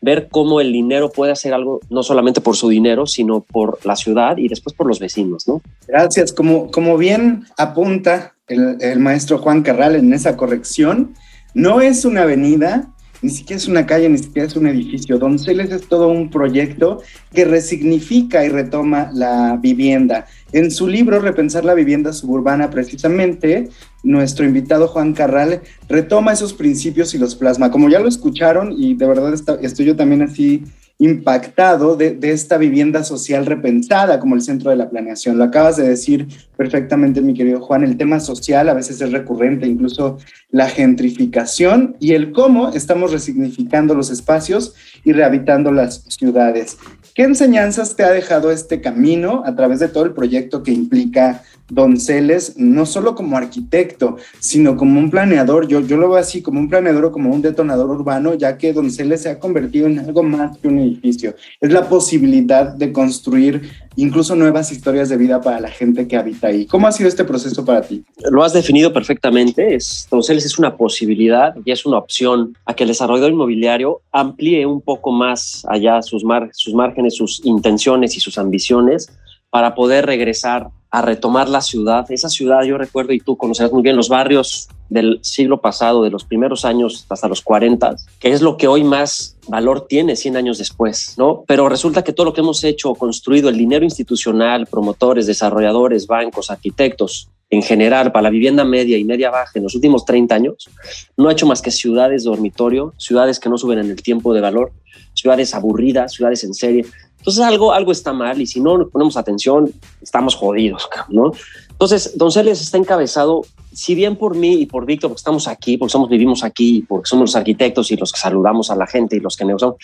ver 0.00 0.28
cómo 0.30 0.60
el 0.60 0.72
dinero 0.72 1.10
puede 1.10 1.32
hacer 1.32 1.54
algo, 1.54 1.80
no 1.90 2.02
solamente 2.02 2.40
por 2.40 2.56
su 2.56 2.68
dinero, 2.68 3.06
sino 3.06 3.40
por 3.40 3.78
la 3.84 3.96
ciudad 3.96 4.36
y 4.36 4.48
después 4.48 4.74
por 4.74 4.86
los 4.86 4.98
vecinos, 4.98 5.48
¿no? 5.48 5.62
Gracias. 5.88 6.32
Como, 6.32 6.70
como 6.70 6.98
bien 6.98 7.44
apunta 7.56 8.34
el, 8.46 8.76
el 8.80 8.98
maestro 8.98 9.38
Juan 9.38 9.62
Carral 9.62 9.96
en 9.96 10.12
esa 10.12 10.36
corrección, 10.36 11.14
no 11.54 11.80
es 11.80 12.04
una 12.04 12.22
avenida, 12.22 12.90
ni 13.22 13.30
siquiera 13.30 13.56
es 13.56 13.68
una 13.68 13.86
calle, 13.86 14.08
ni 14.08 14.18
siquiera 14.18 14.46
es 14.46 14.54
un 14.54 14.66
edificio. 14.66 15.18
Donceles 15.18 15.70
es 15.70 15.88
todo 15.88 16.08
un 16.08 16.28
proyecto 16.28 17.00
que 17.32 17.46
resignifica 17.46 18.44
y 18.44 18.50
retoma 18.50 19.10
la 19.14 19.56
vivienda. 19.60 20.26
En 20.52 20.70
su 20.70 20.86
libro 20.86 21.20
Repensar 21.20 21.64
la 21.64 21.72
vivienda 21.72 22.12
suburbana, 22.12 22.68
precisamente, 22.68 23.70
nuestro 24.04 24.44
invitado 24.44 24.86
Juan 24.86 25.14
Carral 25.14 25.62
retoma 25.88 26.32
esos 26.32 26.52
principios 26.52 27.14
y 27.14 27.18
los 27.18 27.34
plasma. 27.34 27.70
Como 27.70 27.88
ya 27.88 27.98
lo 27.98 28.08
escucharon, 28.08 28.72
y 28.76 28.94
de 28.94 29.06
verdad 29.06 29.34
estoy 29.62 29.86
yo 29.86 29.96
también 29.96 30.22
así 30.22 30.62
impactado 30.98 31.96
de, 31.96 32.12
de, 32.12 32.30
esta 32.30 32.56
vivienda 32.56 33.02
social 33.02 33.46
repensada 33.46 34.20
como 34.20 34.36
el 34.36 34.42
centro 34.42 34.70
de 34.70 34.76
la 34.76 34.88
planeación. 34.88 35.38
Lo 35.38 35.44
acabas 35.44 35.76
de 35.76 35.88
decir 35.88 36.28
perfectamente, 36.56 37.20
mi 37.20 37.34
querido 37.34 37.60
Juan, 37.60 37.82
el 37.82 37.96
tema 37.96 38.20
social 38.20 38.68
a 38.68 38.74
veces 38.74 39.00
es 39.00 39.10
recurrente, 39.10 39.66
incluso 39.66 40.18
la 40.50 40.68
gentrificación 40.68 41.96
y 41.98 42.12
el 42.12 42.30
cómo 42.30 42.68
estamos 42.68 43.10
resignificando 43.10 43.94
los 43.94 44.10
espacios 44.10 44.74
y 45.04 45.12
rehabilitando 45.12 45.72
las 45.72 46.04
ciudades. 46.08 46.78
¿Qué 47.14 47.22
enseñanzas 47.22 47.94
te 47.94 48.02
ha 48.02 48.10
dejado 48.10 48.50
este 48.50 48.80
camino 48.80 49.44
a 49.46 49.54
través 49.54 49.78
de 49.78 49.86
todo 49.86 50.04
el 50.04 50.14
proyecto 50.14 50.64
que 50.64 50.72
implica 50.72 51.44
Donceles, 51.68 52.58
no 52.58 52.84
solo 52.84 53.14
como 53.14 53.38
arquitecto, 53.38 54.16
sino 54.38 54.76
como 54.76 55.00
un 55.00 55.10
planeador. 55.10 55.66
Yo, 55.66 55.80
yo 55.80 55.96
lo 55.96 56.10
veo 56.10 56.18
así, 56.18 56.42
como 56.42 56.60
un 56.60 56.68
planeador 56.68 57.06
o 57.06 57.12
como 57.12 57.30
un 57.30 57.40
detonador 57.40 57.88
urbano, 57.88 58.34
ya 58.34 58.58
que 58.58 58.72
Donceles 58.72 59.22
se 59.22 59.30
ha 59.30 59.38
convertido 59.38 59.86
en 59.86 59.98
algo 59.98 60.22
más 60.22 60.58
que 60.58 60.68
un 60.68 60.78
edificio. 60.78 61.34
Es 61.60 61.72
la 61.72 61.88
posibilidad 61.88 62.74
de 62.74 62.92
construir 62.92 63.70
incluso 63.96 64.34
nuevas 64.34 64.72
historias 64.72 65.08
de 65.08 65.16
vida 65.16 65.40
para 65.40 65.60
la 65.60 65.70
gente 65.70 66.06
que 66.08 66.16
habita 66.16 66.48
ahí. 66.48 66.66
¿Cómo 66.66 66.86
ha 66.86 66.92
sido 66.92 67.08
este 67.08 67.24
proceso 67.24 67.64
para 67.64 67.82
ti? 67.82 68.04
Lo 68.30 68.42
has 68.42 68.52
definido 68.52 68.92
perfectamente. 68.92 69.74
Es, 69.74 70.06
Donceles 70.10 70.44
es 70.44 70.58
una 70.58 70.76
posibilidad 70.76 71.54
y 71.64 71.70
es 71.70 71.86
una 71.86 71.98
opción 71.98 72.56
a 72.66 72.74
que 72.74 72.84
el 72.84 72.88
desarrollador 72.88 73.32
inmobiliario 73.32 74.00
amplíe 74.12 74.66
un 74.66 74.80
poco 74.80 75.12
más 75.12 75.64
allá 75.68 76.02
sus, 76.02 76.24
mar, 76.24 76.50
sus 76.52 76.74
márgenes, 76.74 77.03
sus 77.10 77.44
intenciones 77.44 78.16
y 78.16 78.20
sus 78.20 78.38
ambiciones 78.38 79.10
para 79.50 79.74
poder 79.74 80.06
regresar 80.06 80.68
a 80.90 81.02
retomar 81.02 81.48
la 81.48 81.60
ciudad. 81.60 82.06
Esa 82.10 82.28
ciudad, 82.28 82.62
yo 82.62 82.78
recuerdo, 82.78 83.12
y 83.12 83.20
tú 83.20 83.36
conocerás 83.36 83.72
muy 83.72 83.82
bien 83.82 83.96
los 83.96 84.08
barrios 84.08 84.68
del 84.88 85.18
siglo 85.22 85.60
pasado, 85.60 86.02
de 86.02 86.10
los 86.10 86.24
primeros 86.24 86.64
años 86.64 87.06
hasta 87.08 87.28
los 87.28 87.40
40, 87.40 87.96
que 88.20 88.32
es 88.32 88.42
lo 88.42 88.56
que 88.56 88.68
hoy 88.68 88.84
más 88.84 89.36
valor 89.48 89.86
tiene 89.88 90.14
100 90.14 90.36
años 90.36 90.58
después, 90.58 91.14
¿no? 91.18 91.44
Pero 91.46 91.68
resulta 91.68 92.04
que 92.04 92.12
todo 92.12 92.26
lo 92.26 92.32
que 92.32 92.40
hemos 92.40 92.62
hecho, 92.64 92.94
construido, 92.94 93.48
el 93.48 93.58
dinero 93.58 93.84
institucional, 93.84 94.66
promotores, 94.66 95.26
desarrolladores, 95.26 96.06
bancos, 96.06 96.50
arquitectos, 96.50 97.28
en 97.50 97.62
general, 97.62 98.12
para 98.12 98.24
la 98.24 98.30
vivienda 98.30 98.64
media 98.64 98.98
y 98.98 99.04
media 99.04 99.30
baja 99.30 99.52
en 99.54 99.64
los 99.64 99.74
últimos 99.74 100.04
30 100.04 100.34
años, 100.34 100.68
no 101.16 101.28
ha 101.28 101.32
hecho 101.32 101.46
más 101.46 101.62
que 101.62 101.70
ciudades 101.70 102.24
dormitorio, 102.24 102.94
ciudades 102.98 103.38
que 103.38 103.48
no 103.48 103.58
suben 103.58 103.78
en 103.78 103.90
el 103.90 104.02
tiempo 104.02 104.34
de 104.34 104.40
valor, 104.40 104.72
ciudades 105.14 105.54
aburridas, 105.54 106.12
ciudades 106.12 106.44
en 106.44 106.54
serie. 106.54 106.84
Entonces 107.18 107.42
algo, 107.42 107.72
algo 107.72 107.92
está 107.92 108.12
mal 108.12 108.40
y 108.40 108.46
si 108.46 108.60
no 108.60 108.88
ponemos 108.88 109.16
atención, 109.16 109.72
estamos 110.02 110.34
jodidos, 110.34 110.88
¿no? 111.08 111.32
Entonces, 111.70 112.16
Donceles 112.16 112.60
está 112.60 112.78
encabezado, 112.78 113.42
si 113.72 113.94
bien 113.94 114.16
por 114.16 114.36
mí 114.36 114.54
y 114.54 114.66
por 114.66 114.86
Víctor, 114.86 115.10
porque 115.10 115.20
estamos 115.20 115.48
aquí, 115.48 115.76
porque 115.76 115.90
somos, 115.90 116.08
vivimos 116.08 116.44
aquí, 116.44 116.84
porque 116.86 117.08
somos 117.08 117.30
los 117.30 117.36
arquitectos 117.36 117.90
y 117.90 117.96
los 117.96 118.12
que 118.12 118.20
saludamos 118.20 118.70
a 118.70 118.76
la 118.76 118.86
gente 118.86 119.16
y 119.16 119.20
los 119.20 119.36
que 119.36 119.44
negociamos, 119.44 119.76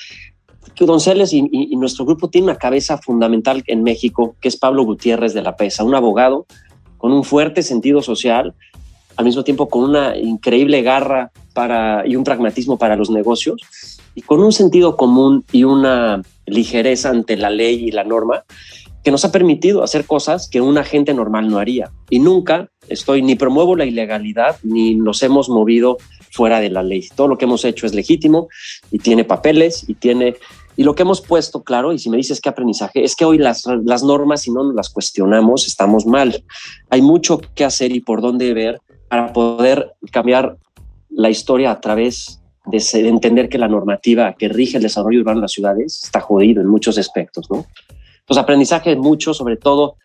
que 0.75 0.87
Donceles 0.87 1.33
y, 1.33 1.49
y 1.50 1.75
nuestro 1.76 2.05
grupo 2.05 2.29
tiene 2.29 2.45
una 2.45 2.57
cabeza 2.57 2.97
fundamental 2.99 3.64
en 3.67 3.83
México, 3.83 4.37
que 4.40 4.49
es 4.49 4.57
Pablo 4.57 4.85
Gutiérrez 4.85 5.35
de 5.35 5.43
la 5.43 5.57
Pesa, 5.57 5.83
un 5.83 5.95
abogado 5.95 6.47
con 7.00 7.12
un 7.12 7.25
fuerte 7.25 7.62
sentido 7.62 8.02
social, 8.02 8.54
al 9.16 9.25
mismo 9.25 9.42
tiempo 9.42 9.69
con 9.69 9.85
una 9.85 10.16
increíble 10.16 10.83
garra 10.83 11.33
para, 11.54 12.07
y 12.07 12.14
un 12.14 12.25
pragmatismo 12.25 12.78
para 12.78 12.95
los 12.95 13.11
negocios, 13.11 13.99
y 14.14 14.21
con 14.21 14.40
un 14.40 14.52
sentido 14.52 14.97
común 14.97 15.45
y 15.50 15.64
una 15.64 16.21
ligereza 16.47 17.09
ante 17.09 17.37
la 17.37 17.49
ley 17.49 17.88
y 17.88 17.90
la 17.90 18.04
norma 18.04 18.45
que 19.02 19.11
nos 19.11 19.25
ha 19.25 19.33
permitido 19.33 19.83
hacer 19.83 20.04
cosas 20.04 20.47
que 20.47 20.61
una 20.61 20.85
gente 20.85 21.14
normal 21.14 21.49
no 21.49 21.59
haría. 21.59 21.90
Y 22.11 22.19
nunca 22.19 22.69
estoy 22.88 23.23
ni 23.23 23.35
promuevo 23.35 23.76
la 23.76 23.87
ilegalidad 23.87 24.59
ni 24.62 24.95
nos 24.95 25.23
hemos 25.23 25.49
movido 25.49 25.97
fuera 26.30 26.61
de 26.61 26.69
la 26.69 26.83
ley. 26.83 27.09
Todo 27.14 27.28
lo 27.28 27.38
que 27.38 27.47
hemos 27.47 27.64
hecho 27.64 27.87
es 27.87 27.95
legítimo 27.95 28.49
y 28.90 28.99
tiene 28.99 29.25
papeles 29.25 29.88
y 29.88 29.95
tiene 29.95 30.37
y 30.80 30.82
lo 30.82 30.94
que 30.94 31.02
hemos 31.02 31.20
puesto, 31.20 31.62
claro, 31.62 31.92
y 31.92 31.99
si 31.99 32.08
me 32.08 32.16
dices 32.16 32.40
qué 32.40 32.49
aprendizaje, 32.49 33.04
es 33.04 33.14
que 33.14 33.26
hoy 33.26 33.37
las, 33.37 33.66
las 33.84 34.02
normas, 34.02 34.40
si 34.40 34.50
no 34.50 34.72
las 34.72 34.88
cuestionamos, 34.88 35.66
estamos 35.66 36.06
mal. 36.06 36.42
Hay 36.88 37.02
mucho 37.02 37.38
que 37.54 37.66
hacer 37.66 37.92
y 37.92 38.00
por 38.00 38.22
dónde 38.22 38.54
ver 38.54 38.80
para 39.06 39.30
poder 39.34 39.92
cambiar 40.10 40.56
la 41.10 41.28
historia 41.28 41.70
a 41.70 41.82
través 41.82 42.40
de, 42.64 42.78
entender 43.06 43.50
que 43.50 43.58
la 43.58 43.68
normativa 43.68 44.34
que 44.38 44.49
rige 44.49 44.78
el 44.78 44.82
desarrollo 44.82 45.20
urbano 45.20 45.40
en 45.40 45.42
las 45.42 45.52
ciudades 45.52 46.02
está 46.02 46.20
jodido 46.20 46.62
en 46.62 46.68
muchos 46.68 46.96
aspectos, 46.96 47.50
¿no? 47.50 47.66
Entonces, 48.20 48.42
aprendizaje 48.42 48.96
mucho, 48.96 49.34
sobre 49.34 49.58
todo 49.58 49.96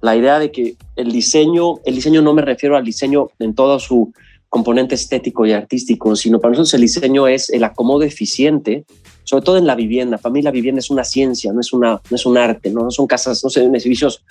la 0.00 0.16
idea 0.16 0.38
de 0.38 0.50
que 0.50 0.76
el 0.96 1.12
diseño, 1.12 1.74
el 1.84 1.96
diseño 1.96 2.22
no 2.22 2.32
me 2.32 2.40
refiero 2.40 2.78
al 2.78 2.86
diseño 2.86 3.28
en 3.38 3.54
todo 3.54 3.78
su 3.78 4.14
componente 4.48 4.94
estético 4.94 5.44
y 5.44 5.52
artístico, 5.52 6.16
sino 6.16 6.40
para 6.40 6.52
nosotros 6.52 6.72
el 6.72 6.80
diseño 6.80 7.26
es 7.26 7.50
el 7.50 7.64
acomodo 7.64 8.02
eficiente 8.02 8.86
sobre 9.24 9.44
todo 9.44 9.58
en 9.58 9.66
la 9.66 9.74
vivienda. 9.74 10.18
Para 10.18 10.32
mí 10.32 10.42
la 10.42 10.50
vivienda 10.50 10.80
es 10.80 10.90
una 10.90 11.04
ciencia, 11.04 11.52
no 11.52 11.60
es, 11.60 11.72
una, 11.72 12.00
no 12.10 12.16
es 12.16 12.26
un 12.26 12.36
arte, 12.36 12.70
no, 12.70 12.90
son 12.90 13.06
casas, 13.06 13.42
no 13.44 13.50
son 13.50 13.74
edificios 13.74 14.24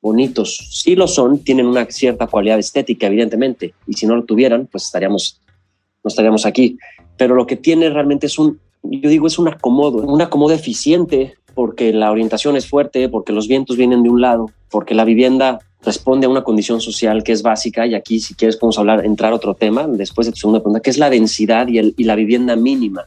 bonitos. 0.00 0.56
Sí 0.70 0.96
lo 0.96 1.06
son, 1.06 1.38
tienen 1.40 1.66
una 1.66 1.84
cierta 1.86 2.26
cualidad 2.26 2.58
estética, 2.58 3.06
evidentemente, 3.06 3.74
y 3.86 3.94
si 3.94 4.06
no 4.06 4.16
lo 4.16 4.24
tuvieran, 4.24 4.66
pues 4.70 4.84
estaríamos, 4.84 5.40
no 6.02 6.08
estaríamos 6.08 6.46
aquí. 6.46 6.78
Pero 7.16 7.34
lo 7.34 7.46
que 7.46 7.56
tiene 7.56 7.90
realmente 7.90 8.26
es 8.26 8.38
un, 8.38 8.58
yo 8.82 9.10
digo, 9.10 9.26
es 9.26 9.38
un 9.38 9.48
acomodo, 9.48 9.98
un 9.98 10.22
acomodo 10.22 10.54
eficiente, 10.54 11.34
porque 11.54 11.92
la 11.92 12.10
orientación 12.10 12.56
es 12.56 12.66
fuerte, 12.66 13.08
porque 13.08 13.32
los 13.32 13.48
vientos 13.48 13.76
vienen 13.76 14.02
de 14.02 14.08
un 14.08 14.20
lado, 14.20 14.50
porque 14.70 14.94
la 14.94 15.04
vivienda 15.04 15.58
responde 15.82 16.26
a 16.26 16.30
una 16.30 16.44
condición 16.44 16.80
social 16.80 17.22
que 17.22 17.32
es 17.32 17.42
básica 17.42 17.86
y 17.86 17.94
aquí 17.94 18.20
si 18.20 18.34
quieres 18.34 18.56
podemos 18.56 18.78
hablar 18.78 19.04
entrar 19.04 19.32
otro 19.32 19.54
tema 19.54 19.86
después 19.86 20.26
de 20.26 20.32
tu 20.32 20.38
segunda 20.38 20.60
pregunta 20.60 20.80
que 20.80 20.90
es 20.90 20.98
la 20.98 21.08
densidad 21.08 21.68
y, 21.68 21.78
el, 21.78 21.94
y 21.96 22.04
la 22.04 22.16
vivienda 22.16 22.54
mínima 22.54 23.06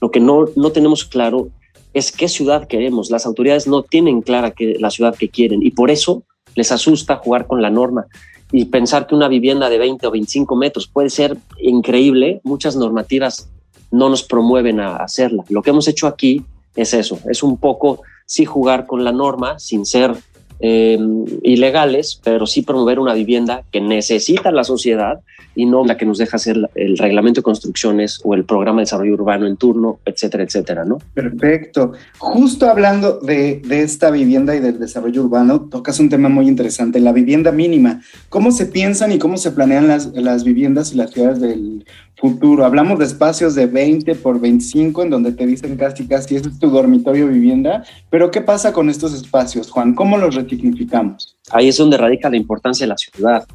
lo 0.00 0.10
que 0.10 0.20
no, 0.20 0.46
no 0.56 0.72
tenemos 0.72 1.04
claro 1.04 1.48
es 1.92 2.12
qué 2.12 2.28
ciudad 2.28 2.66
queremos. 2.68 3.10
Las 3.10 3.26
autoridades 3.26 3.66
no 3.66 3.82
tienen 3.82 4.22
clara 4.22 4.52
que, 4.52 4.76
la 4.78 4.90
ciudad 4.90 5.14
que 5.16 5.28
quieren 5.28 5.62
y 5.62 5.70
por 5.70 5.90
eso 5.90 6.22
les 6.54 6.72
asusta 6.72 7.16
jugar 7.16 7.46
con 7.46 7.62
la 7.62 7.70
norma 7.70 8.06
y 8.52 8.64
pensar 8.66 9.06
que 9.06 9.14
una 9.14 9.28
vivienda 9.28 9.68
de 9.68 9.78
20 9.78 10.06
o 10.06 10.10
25 10.10 10.56
metros 10.56 10.88
puede 10.88 11.10
ser 11.10 11.36
increíble. 11.60 12.40
Muchas 12.44 12.76
normativas 12.76 13.50
no 13.90 14.08
nos 14.08 14.22
promueven 14.22 14.80
a 14.80 14.96
hacerla. 14.96 15.44
Lo 15.48 15.62
que 15.62 15.70
hemos 15.70 15.88
hecho 15.88 16.06
aquí 16.06 16.44
es 16.76 16.94
eso, 16.94 17.18
es 17.28 17.42
un 17.42 17.58
poco 17.58 18.02
sí 18.26 18.44
jugar 18.44 18.86
con 18.86 19.04
la 19.04 19.12
norma 19.12 19.58
sin 19.58 19.84
ser 19.84 20.14
Em, 20.62 21.24
ilegales, 21.42 22.20
pero 22.22 22.46
sí 22.46 22.60
promover 22.60 22.98
una 22.98 23.14
vivienda 23.14 23.62
que 23.72 23.80
necesita 23.80 24.52
la 24.52 24.62
sociedad 24.62 25.20
y 25.54 25.64
no 25.64 25.86
la 25.86 25.96
que 25.96 26.04
nos 26.04 26.18
deja 26.18 26.36
hacer 26.36 26.68
el 26.74 26.98
reglamento 26.98 27.40
de 27.40 27.44
construcciones 27.44 28.20
o 28.24 28.34
el 28.34 28.44
programa 28.44 28.80
de 28.80 28.82
desarrollo 28.82 29.14
urbano 29.14 29.46
en 29.46 29.56
turno, 29.56 30.00
etcétera, 30.04 30.44
etcétera, 30.44 30.84
¿no? 30.84 30.98
Perfecto. 31.14 31.92
Justo 32.18 32.68
hablando 32.68 33.20
de, 33.20 33.62
de 33.64 33.82
esta 33.82 34.10
vivienda 34.10 34.54
y 34.54 34.60
del 34.60 34.78
desarrollo 34.78 35.22
urbano, 35.22 35.62
tocas 35.62 35.98
un 35.98 36.10
tema 36.10 36.28
muy 36.28 36.46
interesante, 36.46 37.00
la 37.00 37.12
vivienda 37.12 37.52
mínima. 37.52 38.02
¿Cómo 38.28 38.52
se 38.52 38.66
piensan 38.66 39.12
y 39.12 39.18
cómo 39.18 39.38
se 39.38 39.52
planean 39.52 39.88
las, 39.88 40.08
las 40.08 40.44
viviendas 40.44 40.92
y 40.92 40.96
las 40.96 41.10
ciudades 41.10 41.40
del 41.40 41.86
futuro? 42.20 42.64
Hablamos 42.64 42.98
de 42.98 43.06
espacios 43.06 43.54
de 43.54 43.66
20 43.66 44.14
por 44.16 44.38
25 44.38 45.02
en 45.02 45.10
donde 45.10 45.32
te 45.32 45.46
dicen 45.46 45.76
casi 45.76 46.06
casi 46.06 46.36
ese 46.36 46.50
es 46.50 46.58
tu 46.58 46.70
dormitorio 46.70 47.28
vivienda, 47.28 47.82
pero 48.10 48.30
¿qué 48.30 48.42
pasa 48.42 48.72
con 48.72 48.90
estos 48.90 49.14
espacios, 49.14 49.70
Juan? 49.70 49.94
¿Cómo 49.94 50.18
los 50.18 50.34
significamos. 50.34 51.36
Ahí 51.50 51.68
es 51.68 51.76
donde 51.76 51.96
radica 51.96 52.28
la 52.28 52.36
importancia 52.36 52.84
de 52.84 52.88
la 52.88 52.98
ciudad. 52.98 53.46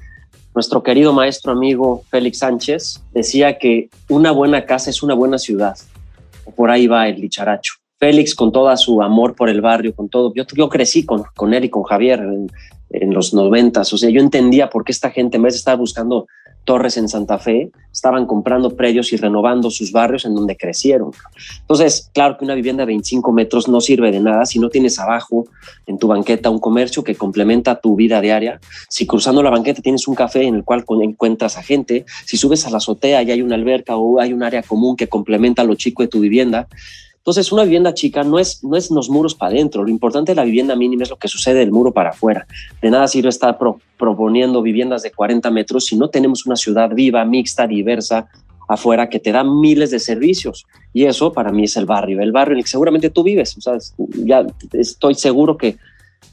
Nuestro 0.53 0.81
querido 0.81 1.13
maestro 1.13 1.51
amigo 1.51 2.03
Félix 2.09 2.39
Sánchez 2.39 3.03
decía 3.13 3.57
que 3.57 3.89
una 4.09 4.31
buena 4.31 4.65
casa 4.65 4.89
es 4.89 5.03
una 5.03 5.13
buena 5.13 5.37
ciudad. 5.37 5.77
Por 6.55 6.71
ahí 6.71 6.87
va 6.87 7.07
el 7.07 7.21
dicharacho. 7.21 7.73
Félix, 7.99 8.35
con 8.35 8.51
toda 8.51 8.75
su 8.77 9.01
amor 9.01 9.35
por 9.35 9.49
el 9.49 9.61
barrio, 9.61 9.93
con 9.93 10.09
todo, 10.09 10.33
yo, 10.33 10.43
yo 10.55 10.69
crecí 10.69 11.05
con, 11.05 11.23
con 11.35 11.53
él 11.53 11.65
y 11.65 11.69
con 11.69 11.83
Javier 11.83 12.19
en, 12.19 12.47
en 12.89 13.13
los 13.13 13.33
noventas, 13.33 13.91
o 13.93 13.97
sea, 13.97 14.09
yo 14.09 14.21
entendía 14.21 14.69
por 14.69 14.83
qué 14.83 14.91
esta 14.91 15.11
gente, 15.11 15.37
en 15.37 15.43
vez 15.43 15.53
de 15.53 15.59
estar 15.59 15.77
buscando 15.77 16.27
torres 16.65 16.97
en 16.97 17.07
Santa 17.07 17.39
Fe, 17.39 17.71
estaban 17.93 18.25
comprando 18.25 18.75
predios 18.75 19.13
y 19.13 19.17
renovando 19.17 19.71
sus 19.71 19.91
barrios 19.93 20.25
en 20.25 20.35
donde 20.35 20.57
crecieron. 20.57 21.11
Entonces, 21.61 22.09
claro 22.13 22.37
que 22.37 22.43
una 22.43 22.55
vivienda 22.55 22.81
de 22.81 22.87
25 22.87 23.31
metros 23.31 23.69
no 23.69 23.79
sirve 23.79 24.11
de 24.11 24.19
nada 24.19 24.45
si 24.45 24.59
no 24.59 24.69
tienes 24.69 24.99
abajo 24.99 25.45
en 25.85 25.97
tu 25.97 26.07
banqueta 26.07 26.49
un 26.49 26.59
comercio 26.59 27.03
que 27.03 27.15
complementa 27.15 27.79
tu 27.79 27.95
vida 27.95 28.19
diaria. 28.19 28.59
Si 28.89 29.07
cruzando 29.07 29.41
la 29.41 29.49
banqueta 29.49 29.81
tienes 29.81 30.07
un 30.07 30.15
café 30.15 30.43
en 30.43 30.55
el 30.55 30.63
cual 30.65 30.83
encuentras 31.01 31.57
a 31.57 31.63
gente, 31.63 32.05
si 32.25 32.35
subes 32.35 32.65
a 32.65 32.69
la 32.69 32.77
azotea 32.77 33.23
y 33.23 33.31
hay 33.31 33.41
una 33.41 33.55
alberca 33.55 33.95
o 33.95 34.19
hay 34.19 34.33
un 34.33 34.43
área 34.43 34.61
común 34.61 34.97
que 34.97 35.07
complementa 35.07 35.63
lo 35.63 35.75
chico 35.75 36.03
de 36.03 36.09
tu 36.09 36.19
vivienda, 36.19 36.67
entonces, 37.25 37.51
una 37.51 37.63
vivienda 37.63 37.91
chica 37.95 38.23
no 38.23 38.37
es, 38.37 38.63
no 38.63 38.77
es 38.77 38.91
los 38.91 39.09
muros 39.09 39.33
para 39.33 39.51
adentro. 39.51 39.83
Lo 39.83 39.89
importante 39.89 40.33
de 40.33 40.35
la 40.35 40.43
vivienda 40.43 40.75
mínima 40.75 41.01
es 41.01 41.09
lo 41.09 41.15
que 41.15 41.27
sucede 41.27 41.57
del 41.57 41.71
muro 41.71 41.91
para 41.91 42.11
afuera. 42.11 42.45
De 42.83 42.91
nada 42.91 43.07
sirve 43.07 43.29
estar 43.29 43.57
proponiendo 43.97 44.61
viviendas 44.61 45.01
de 45.01 45.09
40 45.09 45.49
metros 45.49 45.87
si 45.87 45.97
no 45.97 46.07
tenemos 46.07 46.45
una 46.45 46.55
ciudad 46.55 46.91
viva, 46.93 47.25
mixta, 47.25 47.65
diversa 47.65 48.29
afuera 48.67 49.09
que 49.09 49.19
te 49.19 49.31
da 49.31 49.43
miles 49.43 49.89
de 49.89 49.97
servicios. 49.97 50.67
Y 50.93 51.05
eso 51.05 51.33
para 51.33 51.51
mí 51.51 51.63
es 51.63 51.75
el 51.77 51.87
barrio, 51.87 52.21
el 52.21 52.31
barrio 52.31 52.53
en 52.53 52.57
el 52.59 52.63
que 52.63 52.69
seguramente 52.69 53.09
tú 53.09 53.23
vives. 53.23 53.57
O 53.57 53.61
sea, 53.61 53.73
ya 54.23 54.45
estoy 54.73 55.15
seguro 55.15 55.57
que, 55.57 55.77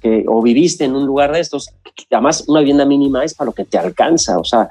que 0.03 0.27
o 0.29 0.43
viviste 0.43 0.85
en 0.85 0.95
un 0.95 1.07
lugar 1.07 1.33
de 1.33 1.41
estos. 1.41 1.71
Además, 2.11 2.45
una 2.49 2.61
vivienda 2.61 2.85
mínima 2.85 3.25
es 3.25 3.33
para 3.33 3.47
lo 3.47 3.55
que 3.55 3.65
te 3.65 3.79
alcanza. 3.79 4.39
O 4.39 4.45
sea, 4.45 4.69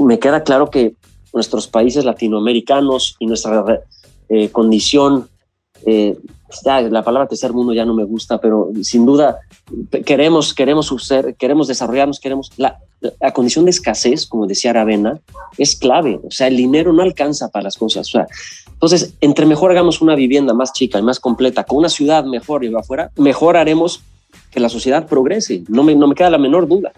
me 0.00 0.18
queda 0.18 0.42
claro 0.42 0.68
que 0.68 0.96
nuestros 1.32 1.68
países 1.68 2.04
latinoamericanos 2.04 3.14
y 3.20 3.26
nuestra 3.26 3.82
eh, 4.28 4.48
condición 4.48 5.28
eh, 5.86 6.16
la 6.64 7.02
palabra 7.02 7.28
tercer 7.28 7.52
mundo 7.52 7.72
ya 7.72 7.84
no 7.84 7.94
me 7.94 8.04
gusta, 8.04 8.38
pero 8.38 8.70
sin 8.82 9.04
duda 9.04 9.40
queremos, 10.04 10.54
queremos, 10.54 10.92
ser, 10.98 11.34
queremos 11.36 11.68
desarrollarnos, 11.68 12.20
queremos... 12.20 12.50
La, 12.56 12.78
la, 13.20 13.32
condición 13.32 13.64
de 13.64 13.72
escasez, 13.72 14.26
como 14.26 14.46
decía 14.46 14.70
Aravena, 14.70 15.18
es 15.58 15.76
clave. 15.76 16.20
O 16.22 16.30
sea, 16.30 16.46
el 16.46 16.56
dinero 16.56 16.92
no 16.92 17.02
alcanza 17.02 17.48
para 17.48 17.64
las 17.64 17.76
cosas. 17.76 18.08
O 18.08 18.10
sea, 18.10 18.26
entonces, 18.70 19.14
entre 19.20 19.46
mejor 19.46 19.70
hagamos 19.70 20.00
una 20.00 20.14
vivienda 20.14 20.54
más 20.54 20.72
chica 20.72 20.98
y 20.98 21.02
más 21.02 21.20
completa, 21.20 21.64
con 21.64 21.78
una 21.78 21.88
ciudad 21.88 22.24
mejor 22.24 22.64
y 22.64 22.74
afuera, 22.74 23.10
mejor 23.16 23.56
haremos 23.56 24.02
que 24.50 24.60
la 24.60 24.68
sociedad 24.68 25.06
progrese. 25.06 25.64
No 25.68 25.82
me, 25.82 25.94
no 25.94 26.06
me 26.06 26.14
queda 26.14 26.30
la 26.30 26.38
menor 26.38 26.68
duda. 26.68 26.92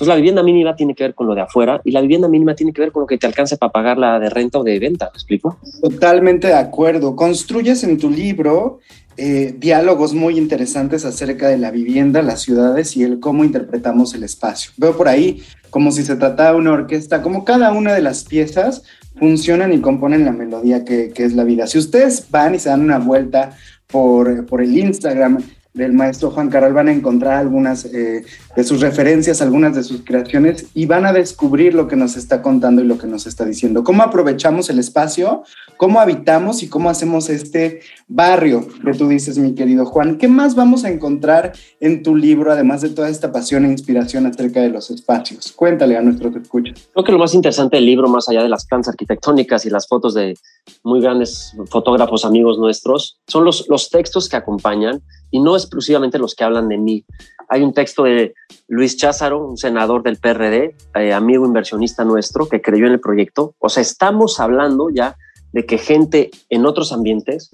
Entonces 0.00 0.14
la 0.14 0.16
vivienda 0.16 0.42
mínima 0.42 0.74
tiene 0.74 0.94
que 0.94 1.04
ver 1.04 1.14
con 1.14 1.26
lo 1.26 1.34
de 1.34 1.42
afuera 1.42 1.82
y 1.84 1.90
la 1.90 2.00
vivienda 2.00 2.26
mínima 2.26 2.54
tiene 2.54 2.72
que 2.72 2.80
ver 2.80 2.90
con 2.90 3.02
lo 3.02 3.06
que 3.06 3.18
te 3.18 3.26
alcance 3.26 3.58
para 3.58 3.70
pagar 3.70 3.98
la 3.98 4.18
de 4.18 4.30
renta 4.30 4.58
o 4.58 4.64
de 4.64 4.78
venta, 4.78 5.10
¿me 5.12 5.16
explico? 5.18 5.58
Totalmente 5.82 6.46
de 6.46 6.54
acuerdo. 6.54 7.14
Construyes 7.14 7.84
en 7.84 7.98
tu 7.98 8.08
libro 8.08 8.78
eh, 9.18 9.54
diálogos 9.58 10.14
muy 10.14 10.38
interesantes 10.38 11.04
acerca 11.04 11.48
de 11.48 11.58
la 11.58 11.70
vivienda, 11.70 12.22
las 12.22 12.40
ciudades 12.40 12.96
y 12.96 13.02
el 13.02 13.20
cómo 13.20 13.44
interpretamos 13.44 14.14
el 14.14 14.22
espacio. 14.22 14.72
Veo 14.78 14.96
por 14.96 15.06
ahí 15.06 15.42
como 15.68 15.92
si 15.92 16.02
se 16.02 16.16
tratara 16.16 16.52
de 16.52 16.56
una 16.56 16.72
orquesta, 16.72 17.20
como 17.20 17.44
cada 17.44 17.70
una 17.72 17.92
de 17.92 18.00
las 18.00 18.24
piezas 18.24 18.82
funcionan 19.18 19.74
y 19.74 19.82
componen 19.82 20.24
la 20.24 20.32
melodía 20.32 20.82
que, 20.82 21.12
es 21.14 21.34
la 21.34 21.44
vida. 21.44 21.66
Si 21.66 21.76
ustedes 21.76 22.30
van 22.30 22.54
y 22.54 22.58
se 22.58 22.70
dan 22.70 22.80
una 22.80 22.98
vuelta 22.98 23.54
por, 23.86 24.46
por 24.46 24.62
el 24.62 24.78
Instagram 24.78 25.42
del 25.72 25.92
maestro 25.92 26.30
Juan 26.30 26.50
Caral 26.50 26.72
van 26.72 26.88
a 26.88 26.92
encontrar 26.92 27.34
algunas 27.34 27.84
eh, 27.84 28.24
de 28.56 28.64
sus 28.64 28.80
referencias, 28.80 29.40
algunas 29.40 29.74
de 29.76 29.82
sus 29.82 30.04
creaciones 30.04 30.66
y 30.74 30.86
van 30.86 31.06
a 31.06 31.12
descubrir 31.12 31.74
lo 31.74 31.86
que 31.86 31.96
nos 31.96 32.16
está 32.16 32.42
contando 32.42 32.82
y 32.82 32.84
lo 32.84 32.98
que 32.98 33.06
nos 33.06 33.26
está 33.26 33.44
diciendo. 33.44 33.84
Cómo 33.84 34.02
aprovechamos 34.02 34.68
el 34.70 34.78
espacio, 34.78 35.44
cómo 35.76 36.00
habitamos 36.00 36.62
y 36.62 36.68
cómo 36.68 36.90
hacemos 36.90 37.30
este 37.30 37.80
barrio 38.08 38.66
que 38.84 38.92
tú 38.92 39.08
dices, 39.08 39.38
mi 39.38 39.54
querido 39.54 39.86
Juan. 39.86 40.18
¿Qué 40.18 40.28
más 40.28 40.56
vamos 40.56 40.84
a 40.84 40.90
encontrar 40.90 41.52
en 41.78 42.02
tu 42.02 42.16
libro, 42.16 42.52
además 42.52 42.80
de 42.80 42.90
toda 42.90 43.08
esta 43.08 43.30
pasión 43.30 43.64
e 43.64 43.68
inspiración 43.68 44.26
acerca 44.26 44.60
de 44.60 44.70
los 44.70 44.90
espacios? 44.90 45.52
Cuéntale 45.52 45.96
a 45.96 46.02
nuestros 46.02 46.34
escuchas. 46.34 46.88
Creo 46.92 47.04
que 47.04 47.12
lo 47.12 47.18
más 47.18 47.34
interesante 47.34 47.76
del 47.76 47.86
libro, 47.86 48.08
más 48.08 48.28
allá 48.28 48.42
de 48.42 48.48
las 48.48 48.66
plantas 48.66 48.88
arquitectónicas 48.88 49.64
y 49.64 49.70
las 49.70 49.86
fotos 49.86 50.14
de 50.14 50.34
muy 50.82 51.00
grandes 51.00 51.54
fotógrafos 51.70 52.24
amigos 52.24 52.58
nuestros, 52.58 53.20
son 53.28 53.44
los, 53.44 53.68
los 53.68 53.90
textos 53.90 54.28
que 54.28 54.36
acompañan 54.36 55.02
y 55.30 55.40
no 55.40 55.56
exclusivamente 55.56 56.18
los 56.18 56.34
que 56.34 56.44
hablan 56.44 56.68
de 56.68 56.78
mí. 56.78 57.04
Hay 57.48 57.62
un 57.62 57.72
texto 57.72 58.04
de 58.04 58.34
Luis 58.68 58.96
Cházaro, 58.96 59.46
un 59.46 59.56
senador 59.56 60.02
del 60.02 60.18
PRD, 60.18 60.74
eh, 60.94 61.12
amigo 61.12 61.46
inversionista 61.46 62.04
nuestro, 62.04 62.48
que 62.48 62.60
creyó 62.60 62.86
en 62.86 62.92
el 62.92 63.00
proyecto. 63.00 63.54
O 63.58 63.68
sea, 63.68 63.82
estamos 63.82 64.40
hablando 64.40 64.90
ya 64.90 65.16
de 65.52 65.66
que 65.66 65.78
gente 65.78 66.30
en 66.48 66.66
otros 66.66 66.92
ambientes 66.92 67.50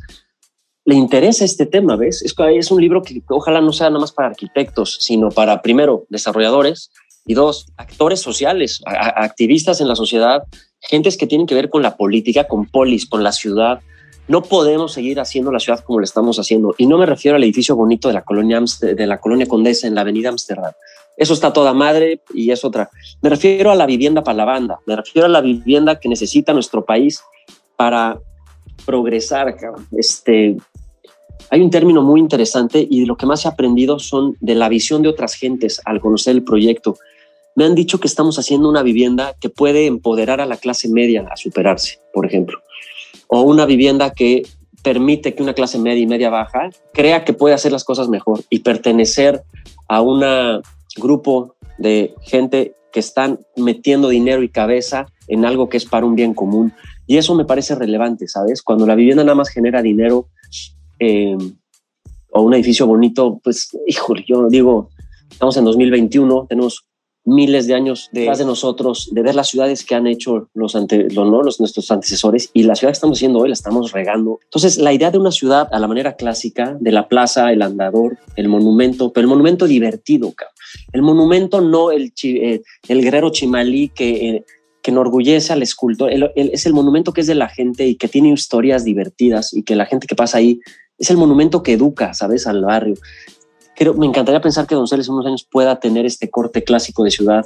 le 0.84 0.94
interesa 0.94 1.44
este 1.44 1.66
tema, 1.66 1.96
¿ves? 1.96 2.22
Es, 2.22 2.70
un 2.70 2.80
libro 2.80 3.02
que 3.02 3.20
ojalá 3.28 3.60
no 3.60 3.72
sea 3.72 3.90
nada 3.90 4.00
más 4.00 4.12
para 4.12 4.28
arquitectos, 4.28 4.98
sino 5.00 5.30
para, 5.30 5.60
primero, 5.60 6.06
desarrolladores 6.10 6.92
y 7.26 7.34
dos, 7.34 7.66
actores 7.76 8.20
sociales, 8.20 8.80
activistas 8.86 9.80
en 9.80 9.88
la 9.88 9.96
sociedad, 9.96 10.44
gentes 10.80 11.16
que 11.16 11.26
tienen 11.26 11.48
que 11.48 11.56
ver 11.56 11.70
con 11.70 11.82
la 11.82 11.96
política, 11.96 12.46
con 12.46 12.66
polis, 12.66 13.06
con 13.06 13.24
la 13.24 13.32
ciudad, 13.32 13.80
No 14.28 14.42
podemos 14.42 14.92
seguir 14.92 15.20
haciendo 15.20 15.52
la 15.52 15.60
ciudad 15.60 15.80
como 15.80 16.00
la 16.00 16.04
estamos 16.04 16.38
haciendo. 16.38 16.74
Y 16.78 16.86
no 16.86 16.98
me 16.98 17.06
refiero 17.06 17.36
al 17.36 17.44
edificio 17.44 17.76
bonito 17.76 18.08
de 18.08 18.14
la 18.14 18.22
colonia, 18.22 18.60
de 18.80 19.06
la 19.06 19.20
colonia 19.20 19.46
Condesa 19.46 19.86
en 19.86 19.94
la 19.94 20.00
avenida 20.00 20.30
Amsterdam. 20.30 20.72
Eso 21.16 21.32
está 21.32 21.52
toda 21.52 21.72
madre 21.72 22.20
y 22.34 22.50
es 22.50 22.64
otra. 22.64 22.90
Me 23.22 23.30
refiero 23.30 23.70
a 23.70 23.74
la 23.74 23.86
vivienda 23.86 24.22
para 24.22 24.36
la 24.36 24.44
banda. 24.44 24.80
Me 24.86 24.96
refiero 24.96 25.26
a 25.26 25.30
la 25.30 25.40
vivienda 25.40 25.98
que 25.98 26.08
necesita 26.08 26.52
nuestro 26.52 26.84
país 26.84 27.20
para 27.76 28.20
progresar. 28.84 29.56
Este, 29.96 30.56
hay 31.50 31.60
un 31.60 31.70
término 31.70 32.02
muy 32.02 32.20
interesante 32.20 32.86
y 32.88 33.06
lo 33.06 33.16
que 33.16 33.26
más 33.26 33.44
he 33.44 33.48
aprendido 33.48 33.98
son 33.98 34.36
de 34.40 34.54
la 34.54 34.68
visión 34.68 35.02
de 35.02 35.08
otras 35.08 35.34
gentes 35.34 35.80
al 35.84 36.00
conocer 36.00 36.34
el 36.34 36.44
proyecto. 36.44 36.96
Me 37.54 37.64
han 37.64 37.74
dicho 37.74 37.98
que 37.98 38.08
estamos 38.08 38.38
haciendo 38.38 38.68
una 38.68 38.82
vivienda 38.82 39.34
que 39.40 39.48
puede 39.48 39.86
empoderar 39.86 40.42
a 40.42 40.46
la 40.46 40.58
clase 40.58 40.88
media 40.90 41.26
a 41.30 41.36
superarse, 41.36 42.00
por 42.12 42.26
ejemplo, 42.26 42.60
o 43.28 43.42
una 43.42 43.66
vivienda 43.66 44.10
que 44.10 44.42
permite 44.82 45.34
que 45.34 45.42
una 45.42 45.54
clase 45.54 45.78
media 45.78 46.02
y 46.02 46.06
media 46.06 46.30
baja 46.30 46.70
crea 46.92 47.24
que 47.24 47.32
puede 47.32 47.54
hacer 47.54 47.72
las 47.72 47.84
cosas 47.84 48.08
mejor 48.08 48.42
y 48.50 48.60
pertenecer 48.60 49.42
a 49.88 50.00
un 50.00 50.22
grupo 50.96 51.56
de 51.78 52.14
gente 52.22 52.74
que 52.92 53.00
están 53.00 53.40
metiendo 53.56 54.08
dinero 54.08 54.42
y 54.42 54.48
cabeza 54.48 55.06
en 55.28 55.44
algo 55.44 55.68
que 55.68 55.76
es 55.76 55.84
para 55.84 56.06
un 56.06 56.14
bien 56.14 56.34
común. 56.34 56.72
Y 57.06 57.16
eso 57.18 57.34
me 57.34 57.44
parece 57.44 57.74
relevante, 57.74 58.26
¿sabes? 58.28 58.62
Cuando 58.62 58.86
la 58.86 58.94
vivienda 58.94 59.24
nada 59.24 59.34
más 59.34 59.48
genera 59.48 59.82
dinero 59.82 60.28
eh, 60.98 61.36
o 62.30 62.42
un 62.42 62.54
edificio 62.54 62.86
bonito, 62.86 63.40
pues, 63.42 63.76
híjole, 63.86 64.24
yo 64.26 64.48
digo, 64.48 64.90
estamos 65.30 65.56
en 65.56 65.64
2021, 65.64 66.46
tenemos 66.48 66.86
miles 67.26 67.66
de 67.66 67.74
años 67.74 68.08
detrás 68.12 68.38
de 68.38 68.44
nosotros, 68.44 69.10
de 69.12 69.20
ver 69.20 69.34
las 69.34 69.48
ciudades 69.48 69.84
que 69.84 69.94
han 69.94 70.06
hecho 70.06 70.48
los, 70.54 70.76
ante, 70.76 71.10
los, 71.10 71.28
¿no? 71.28 71.42
los 71.42 71.58
nuestros 71.58 71.90
antecesores 71.90 72.50
y 72.54 72.62
la 72.62 72.76
ciudad 72.76 72.92
que 72.92 72.96
estamos 72.96 73.18
haciendo 73.18 73.40
hoy 73.40 73.48
la 73.48 73.54
estamos 73.54 73.92
regando. 73.92 74.38
Entonces, 74.44 74.78
la 74.78 74.92
idea 74.92 75.10
de 75.10 75.18
una 75.18 75.32
ciudad 75.32 75.68
a 75.72 75.80
la 75.80 75.88
manera 75.88 76.14
clásica, 76.14 76.76
de 76.80 76.92
la 76.92 77.08
plaza, 77.08 77.52
el 77.52 77.62
andador, 77.62 78.16
el 78.36 78.48
monumento, 78.48 79.12
pero 79.12 79.24
el 79.24 79.28
monumento 79.28 79.66
divertido, 79.66 80.32
el 80.92 81.02
monumento 81.02 81.60
no 81.60 81.90
el, 81.90 82.12
eh, 82.22 82.62
el 82.88 83.02
guerrero 83.02 83.30
chimalí 83.30 83.88
que... 83.88 84.28
Eh, 84.28 84.44
que 84.82 84.92
enorgullece 84.92 85.52
al 85.52 85.62
escultor, 85.62 86.12
es 86.36 86.64
el 86.64 86.72
monumento 86.72 87.12
que 87.12 87.22
es 87.22 87.26
de 87.26 87.34
la 87.34 87.48
gente 87.48 87.88
y 87.88 87.96
que 87.96 88.06
tiene 88.06 88.28
historias 88.28 88.84
divertidas 88.84 89.52
y 89.52 89.64
que 89.64 89.74
la 89.74 89.84
gente 89.84 90.06
que 90.06 90.14
pasa 90.14 90.38
ahí 90.38 90.60
es 90.96 91.10
el 91.10 91.16
monumento 91.16 91.64
que 91.64 91.72
educa, 91.72 92.14
¿sabes? 92.14 92.46
Al 92.46 92.62
barrio. 92.62 92.94
Creo, 93.76 93.94
me 93.94 94.06
encantaría 94.06 94.40
pensar 94.40 94.66
que 94.66 94.74
Donceles 94.74 95.08
en 95.08 95.14
unos 95.14 95.26
años 95.26 95.46
pueda 95.50 95.78
tener 95.78 96.06
este 96.06 96.30
corte 96.30 96.64
clásico 96.64 97.04
de 97.04 97.10
ciudad 97.10 97.44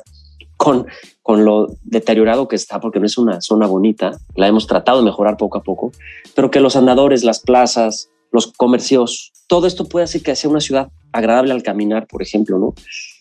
con, 0.57 0.87
con 1.23 1.45
lo 1.45 1.69
deteriorado 1.83 2.47
que 2.47 2.57
está, 2.57 2.81
porque 2.81 3.01
no 3.01 3.07
es 3.07 3.19
una 3.19 3.41
zona 3.41 3.67
bonita, 3.67 4.13
la 4.37 4.47
hemos 4.47 4.67
tratado 4.67 4.99
de 4.99 5.05
mejorar 5.05 5.37
poco 5.37 5.59
a 5.59 5.63
poco, 5.63 5.93
pero 6.35 6.51
que 6.51 6.61
los 6.61 6.77
andadores, 6.77 7.25
las 7.25 7.41
plazas, 7.41 8.11
los 8.31 8.47
comercios, 8.49 9.33
todo 9.47 9.67
esto 9.67 9.87
puede 9.87 10.05
hacer 10.05 10.23
que 10.23 10.37
sea 10.37 10.51
una 10.51 10.61
ciudad 10.61 10.89
agradable 11.13 11.53
al 11.53 11.63
caminar, 11.63 12.07
por 12.07 12.23
ejemplo, 12.23 12.59
¿no? 12.59 12.75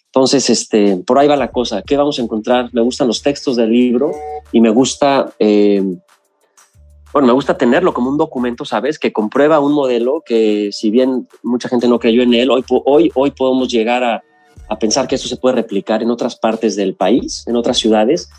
Entonces, 0.06 0.50
este, 0.50 0.98
por 0.98 1.20
ahí 1.20 1.28
va 1.28 1.36
la 1.36 1.52
cosa. 1.52 1.84
¿Qué 1.84 1.96
vamos 1.96 2.18
a 2.18 2.24
encontrar? 2.24 2.70
Me 2.74 2.82
gustan 2.82 3.08
los 3.08 3.22
textos 3.22 3.56
del 3.56 3.72
libro 3.72 4.12
y 4.52 4.60
me 4.60 4.72
gusta 4.72 5.34
eh, 5.38 5.84
bueno, 7.12 7.28
me 7.28 7.34
gusta 7.34 7.58
tenerlo 7.58 7.94
como 7.94 8.10
un 8.10 8.18
documento, 8.18 8.66
¿sabes? 8.66 9.00
Que 9.00 9.12
comprueba 9.12 9.60
un 9.60 9.74
modelo 9.74 10.22
que 10.26 10.70
si 10.72 10.92
bien 10.92 11.28
mucha 11.44 11.70
gente 11.70 11.88
no 11.88 12.00
creyó 12.00 12.22
en 12.22 12.34
él, 12.34 12.52
hoy, 12.52 12.64
hoy, 12.70 13.12
hoy 13.16 13.32
podemos 13.32 13.68
llegar 13.68 14.04
a, 14.04 14.24
a 14.68 14.78
pensar 14.78 15.08
que 15.08 15.16
esto 15.16 15.28
se 15.28 15.38
puede 15.38 15.56
replicar 15.56 16.04
en 16.04 16.12
otras 16.12 16.36
partes 16.36 16.76
del 16.76 16.94
país, 16.94 17.44
en 17.48 17.56
otras 17.56 17.78
ciudades, 17.78 18.30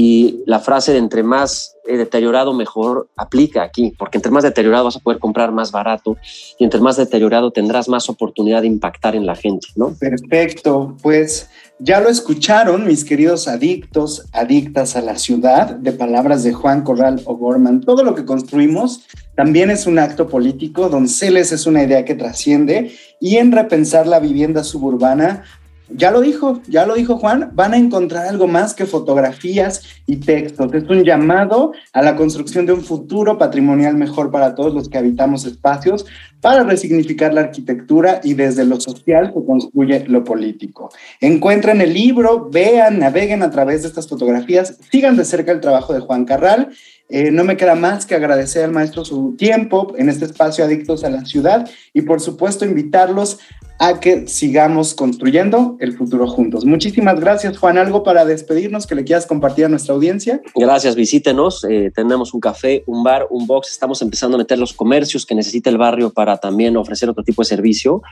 y 0.00 0.44
la 0.46 0.60
frase 0.60 0.92
de 0.92 0.98
entre 0.98 1.24
más 1.24 1.74
eh, 1.88 1.96
deteriorado, 1.96 2.54
mejor 2.54 3.08
aplica 3.16 3.64
aquí, 3.64 3.92
porque 3.98 4.16
entre 4.16 4.30
más 4.30 4.44
deteriorado 4.44 4.84
vas 4.84 4.94
a 4.94 5.00
poder 5.00 5.18
comprar 5.18 5.50
más 5.50 5.72
barato 5.72 6.16
y 6.56 6.62
entre 6.62 6.78
más 6.78 6.96
deteriorado 6.96 7.50
tendrás 7.50 7.88
más 7.88 8.08
oportunidad 8.08 8.60
de 8.60 8.68
impactar 8.68 9.16
en 9.16 9.26
la 9.26 9.34
gente, 9.34 9.66
¿no? 9.74 9.94
Perfecto, 9.98 10.96
pues 11.02 11.50
ya 11.80 11.98
lo 12.00 12.10
escucharon, 12.10 12.86
mis 12.86 13.04
queridos 13.04 13.48
adictos, 13.48 14.26
adictas 14.32 14.94
a 14.94 15.02
la 15.02 15.18
ciudad, 15.18 15.70
de 15.70 15.90
palabras 15.90 16.44
de 16.44 16.52
Juan 16.52 16.82
Corral 16.82 17.20
O'Gorman. 17.24 17.80
Todo 17.80 18.04
lo 18.04 18.14
que 18.14 18.24
construimos 18.24 19.00
también 19.34 19.68
es 19.70 19.88
un 19.88 19.98
acto 19.98 20.28
político, 20.28 20.88
Donceles 20.88 21.50
es 21.50 21.66
una 21.66 21.82
idea 21.82 22.04
que 22.04 22.14
trasciende 22.14 22.92
y 23.20 23.36
en 23.36 23.50
repensar 23.50 24.06
la 24.06 24.20
vivienda 24.20 24.62
suburbana 24.62 25.42
ya 25.90 26.10
lo 26.10 26.20
dijo, 26.20 26.60
ya 26.68 26.86
lo 26.86 26.94
dijo 26.94 27.16
Juan, 27.16 27.50
van 27.54 27.74
a 27.74 27.78
encontrar 27.78 28.26
algo 28.26 28.46
más 28.46 28.74
que 28.74 28.86
fotografías 28.86 29.82
y 30.06 30.16
textos. 30.16 30.72
Es 30.74 30.88
un 30.88 31.04
llamado 31.04 31.72
a 31.92 32.02
la 32.02 32.16
construcción 32.16 32.66
de 32.66 32.72
un 32.72 32.82
futuro 32.82 33.38
patrimonial 33.38 33.96
mejor 33.96 34.30
para 34.30 34.54
todos 34.54 34.74
los 34.74 34.88
que 34.88 34.98
habitamos 34.98 35.44
espacios, 35.46 36.06
para 36.40 36.62
resignificar 36.62 37.34
la 37.34 37.42
arquitectura 37.42 38.20
y 38.22 38.34
desde 38.34 38.64
lo 38.64 38.80
social 38.80 39.32
se 39.34 39.44
construye 39.44 40.04
lo 40.06 40.24
político. 40.24 40.90
Encuentren 41.20 41.80
el 41.80 41.92
libro, 41.92 42.48
vean, 42.50 42.98
naveguen 42.98 43.42
a 43.42 43.50
través 43.50 43.82
de 43.82 43.88
estas 43.88 44.08
fotografías, 44.08 44.78
sigan 44.90 45.16
de 45.16 45.24
cerca 45.24 45.52
el 45.52 45.60
trabajo 45.60 45.92
de 45.92 46.00
Juan 46.00 46.24
Carral. 46.24 46.68
Eh, 47.08 47.30
no 47.30 47.44
me 47.44 47.56
queda 47.56 47.74
más 47.74 48.04
que 48.06 48.14
agradecer 48.14 48.64
al 48.64 48.72
maestro 48.72 49.04
su 49.04 49.34
tiempo 49.36 49.94
en 49.96 50.08
este 50.08 50.26
espacio 50.26 50.64
Adictos 50.64 51.04
a 51.04 51.10
la 51.10 51.24
Ciudad 51.24 51.68
y 51.94 52.02
por 52.02 52.20
supuesto 52.20 52.64
invitarlos 52.64 53.38
a 53.78 54.00
que 54.00 54.26
sigamos 54.26 54.92
construyendo 54.92 55.76
el 55.78 55.96
futuro 55.96 56.26
juntos. 56.26 56.64
Muchísimas 56.64 57.20
gracias, 57.20 57.56
Juan. 57.58 57.78
¿Algo 57.78 58.02
para 58.02 58.24
despedirnos 58.24 58.86
que 58.86 58.96
le 58.96 59.04
quieras 59.04 59.24
compartir 59.24 59.66
a 59.66 59.68
nuestra 59.68 59.94
audiencia? 59.94 60.42
Gracias, 60.56 60.96
visítenos. 60.96 61.64
Eh, 61.64 61.92
tenemos 61.94 62.34
un 62.34 62.40
café, 62.40 62.82
un 62.86 63.04
bar, 63.04 63.28
un 63.30 63.46
box. 63.46 63.70
Estamos 63.70 64.02
empezando 64.02 64.36
a 64.36 64.38
meter 64.38 64.58
los 64.58 64.72
comercios 64.72 65.24
que 65.24 65.34
necesita 65.36 65.70
el 65.70 65.78
barrio 65.78 66.10
para 66.10 66.36
también 66.38 66.76
ofrecer 66.76 67.08
otro 67.08 67.22
tipo 67.22 67.42
de 67.42 67.46
servicio 67.46 68.02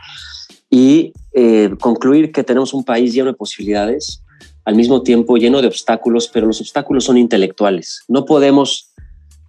y 0.70 1.12
eh, 1.32 1.70
concluir 1.80 2.30
que 2.30 2.44
tenemos 2.44 2.72
un 2.72 2.85
país 2.85 3.12
lleno 3.12 3.26
de 3.26 3.35
posibilidades, 3.35 4.22
al 4.64 4.76
mismo 4.76 5.02
tiempo 5.02 5.37
lleno 5.37 5.61
de 5.61 5.68
obstáculos, 5.68 6.28
pero 6.32 6.46
los 6.46 6.61
obstáculos 6.61 7.04
son 7.04 7.16
intelectuales. 7.16 8.04
No 8.09 8.24
podemos 8.24 8.86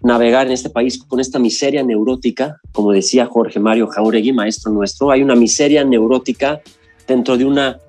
navegar 0.01 0.47
en 0.47 0.53
este 0.53 0.69
país 0.69 1.01
con 1.03 1.19
esta 1.19 1.39
miseria 1.39 1.83
neurótica, 1.83 2.57
como 2.71 2.91
decía 2.91 3.25
Jorge 3.25 3.59
Mario 3.59 3.87
Jauregui, 3.87 4.31
maestro 4.31 4.71
nuestro, 4.71 5.11
hay 5.11 5.21
una 5.21 5.35
miseria 5.35 5.83
neurótica 5.83 6.61
dentro 7.07 7.37
de 7.37 7.45
una 7.45 7.79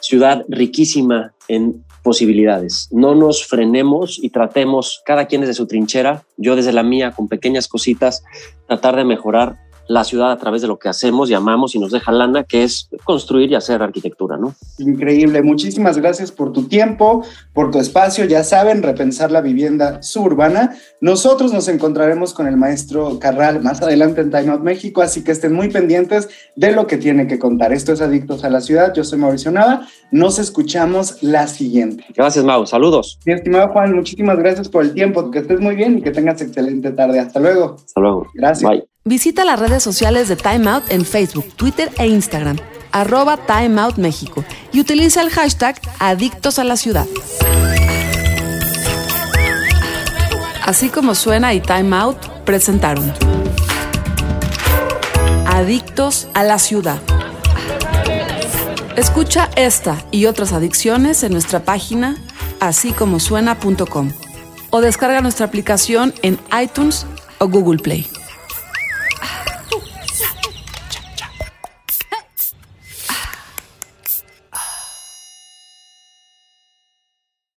ciudad 0.00 0.44
riquísima 0.48 1.32
en 1.48 1.84
posibilidades. 2.02 2.88
No 2.90 3.14
nos 3.14 3.46
frenemos 3.46 4.18
y 4.20 4.30
tratemos, 4.30 5.02
cada 5.06 5.26
quien 5.26 5.42
desde 5.42 5.54
su 5.54 5.66
trinchera, 5.66 6.24
yo 6.36 6.56
desde 6.56 6.72
la 6.72 6.82
mía, 6.82 7.12
con 7.12 7.28
pequeñas 7.28 7.68
cositas, 7.68 8.24
tratar 8.66 8.96
de 8.96 9.04
mejorar 9.04 9.58
la 9.88 10.04
ciudad 10.04 10.30
a 10.30 10.38
través 10.38 10.62
de 10.62 10.68
lo 10.68 10.78
que 10.78 10.88
hacemos 10.88 11.30
y 11.30 11.34
amamos 11.34 11.74
y 11.74 11.78
nos 11.78 11.92
deja 11.92 12.12
lana, 12.12 12.44
que 12.44 12.64
es 12.64 12.88
construir 13.04 13.50
y 13.50 13.54
hacer 13.54 13.82
arquitectura, 13.82 14.36
¿no? 14.36 14.54
Increíble. 14.78 15.42
Muchísimas 15.42 15.98
gracias 15.98 16.32
por 16.32 16.52
tu 16.52 16.64
tiempo, 16.68 17.24
por 17.52 17.70
tu 17.70 17.78
espacio. 17.78 18.24
Ya 18.24 18.44
saben, 18.44 18.82
repensar 18.82 19.30
la 19.30 19.40
vivienda 19.40 20.02
suburbana. 20.02 20.76
Nosotros 21.00 21.52
nos 21.52 21.68
encontraremos 21.68 22.34
con 22.34 22.46
el 22.46 22.56
maestro 22.56 23.18
Carral 23.18 23.62
más 23.62 23.82
adelante 23.82 24.20
en 24.20 24.30
Time 24.30 24.50
Out 24.50 24.62
México, 24.62 25.02
así 25.02 25.24
que 25.24 25.32
estén 25.32 25.52
muy 25.52 25.68
pendientes 25.68 26.28
de 26.56 26.72
lo 26.72 26.86
que 26.86 26.96
tiene 26.96 27.26
que 27.26 27.38
contar. 27.38 27.72
Esto 27.72 27.92
es 27.92 28.00
Adictos 28.00 28.44
a 28.44 28.50
la 28.50 28.60
Ciudad. 28.60 28.92
Yo 28.94 29.04
soy 29.04 29.18
Mauricio 29.18 29.50
Nava. 29.50 29.86
Nos 30.10 30.38
escuchamos 30.38 31.22
la 31.22 31.46
siguiente. 31.46 32.04
Gracias, 32.14 32.44
Mau. 32.44 32.66
Saludos. 32.66 33.18
Mi 33.24 33.32
estimado 33.32 33.68
Juan, 33.68 33.94
muchísimas 33.94 34.38
gracias 34.38 34.68
por 34.68 34.84
el 34.84 34.94
tiempo. 34.94 35.30
Que 35.30 35.40
estés 35.40 35.60
muy 35.60 35.74
bien 35.74 35.98
y 35.98 36.02
que 36.02 36.10
tengas 36.10 36.40
excelente 36.40 36.90
tarde. 36.92 37.20
Hasta 37.20 37.40
luego. 37.40 37.76
Hasta 37.84 38.00
luego. 38.00 38.26
Gracias. 38.34 38.70
Bye. 38.70 38.91
Visita 39.04 39.44
las 39.44 39.58
redes 39.58 39.82
sociales 39.82 40.28
de 40.28 40.36
Time 40.36 40.70
Out 40.70 40.84
en 40.90 41.04
Facebook, 41.04 41.52
Twitter 41.56 41.90
e 41.98 42.06
Instagram, 42.06 42.56
arroba 42.92 43.36
Time 43.36 43.80
Out 43.80 43.96
México, 43.96 44.44
y 44.72 44.78
utiliza 44.78 45.22
el 45.22 45.30
hashtag 45.30 45.80
Adictos 45.98 46.60
a 46.60 46.64
la 46.64 46.76
Ciudad. 46.76 47.06
Así 50.64 50.88
como 50.88 51.16
suena 51.16 51.52
y 51.52 51.60
Time 51.60 51.96
Out 51.96 52.28
presentaron 52.44 53.12
Adictos 55.46 56.28
a 56.34 56.44
la 56.44 56.60
Ciudad. 56.60 57.00
Escucha 58.96 59.50
esta 59.56 60.00
y 60.12 60.26
otras 60.26 60.52
adicciones 60.52 61.24
en 61.24 61.32
nuestra 61.32 61.64
página 61.64 62.16
así 62.60 62.92
como 62.92 63.18
suena.com 63.18 64.12
o 64.70 64.80
descarga 64.80 65.20
nuestra 65.20 65.46
aplicación 65.46 66.14
en 66.22 66.38
iTunes 66.62 67.04
o 67.38 67.48
Google 67.48 67.82
Play. 67.82 68.08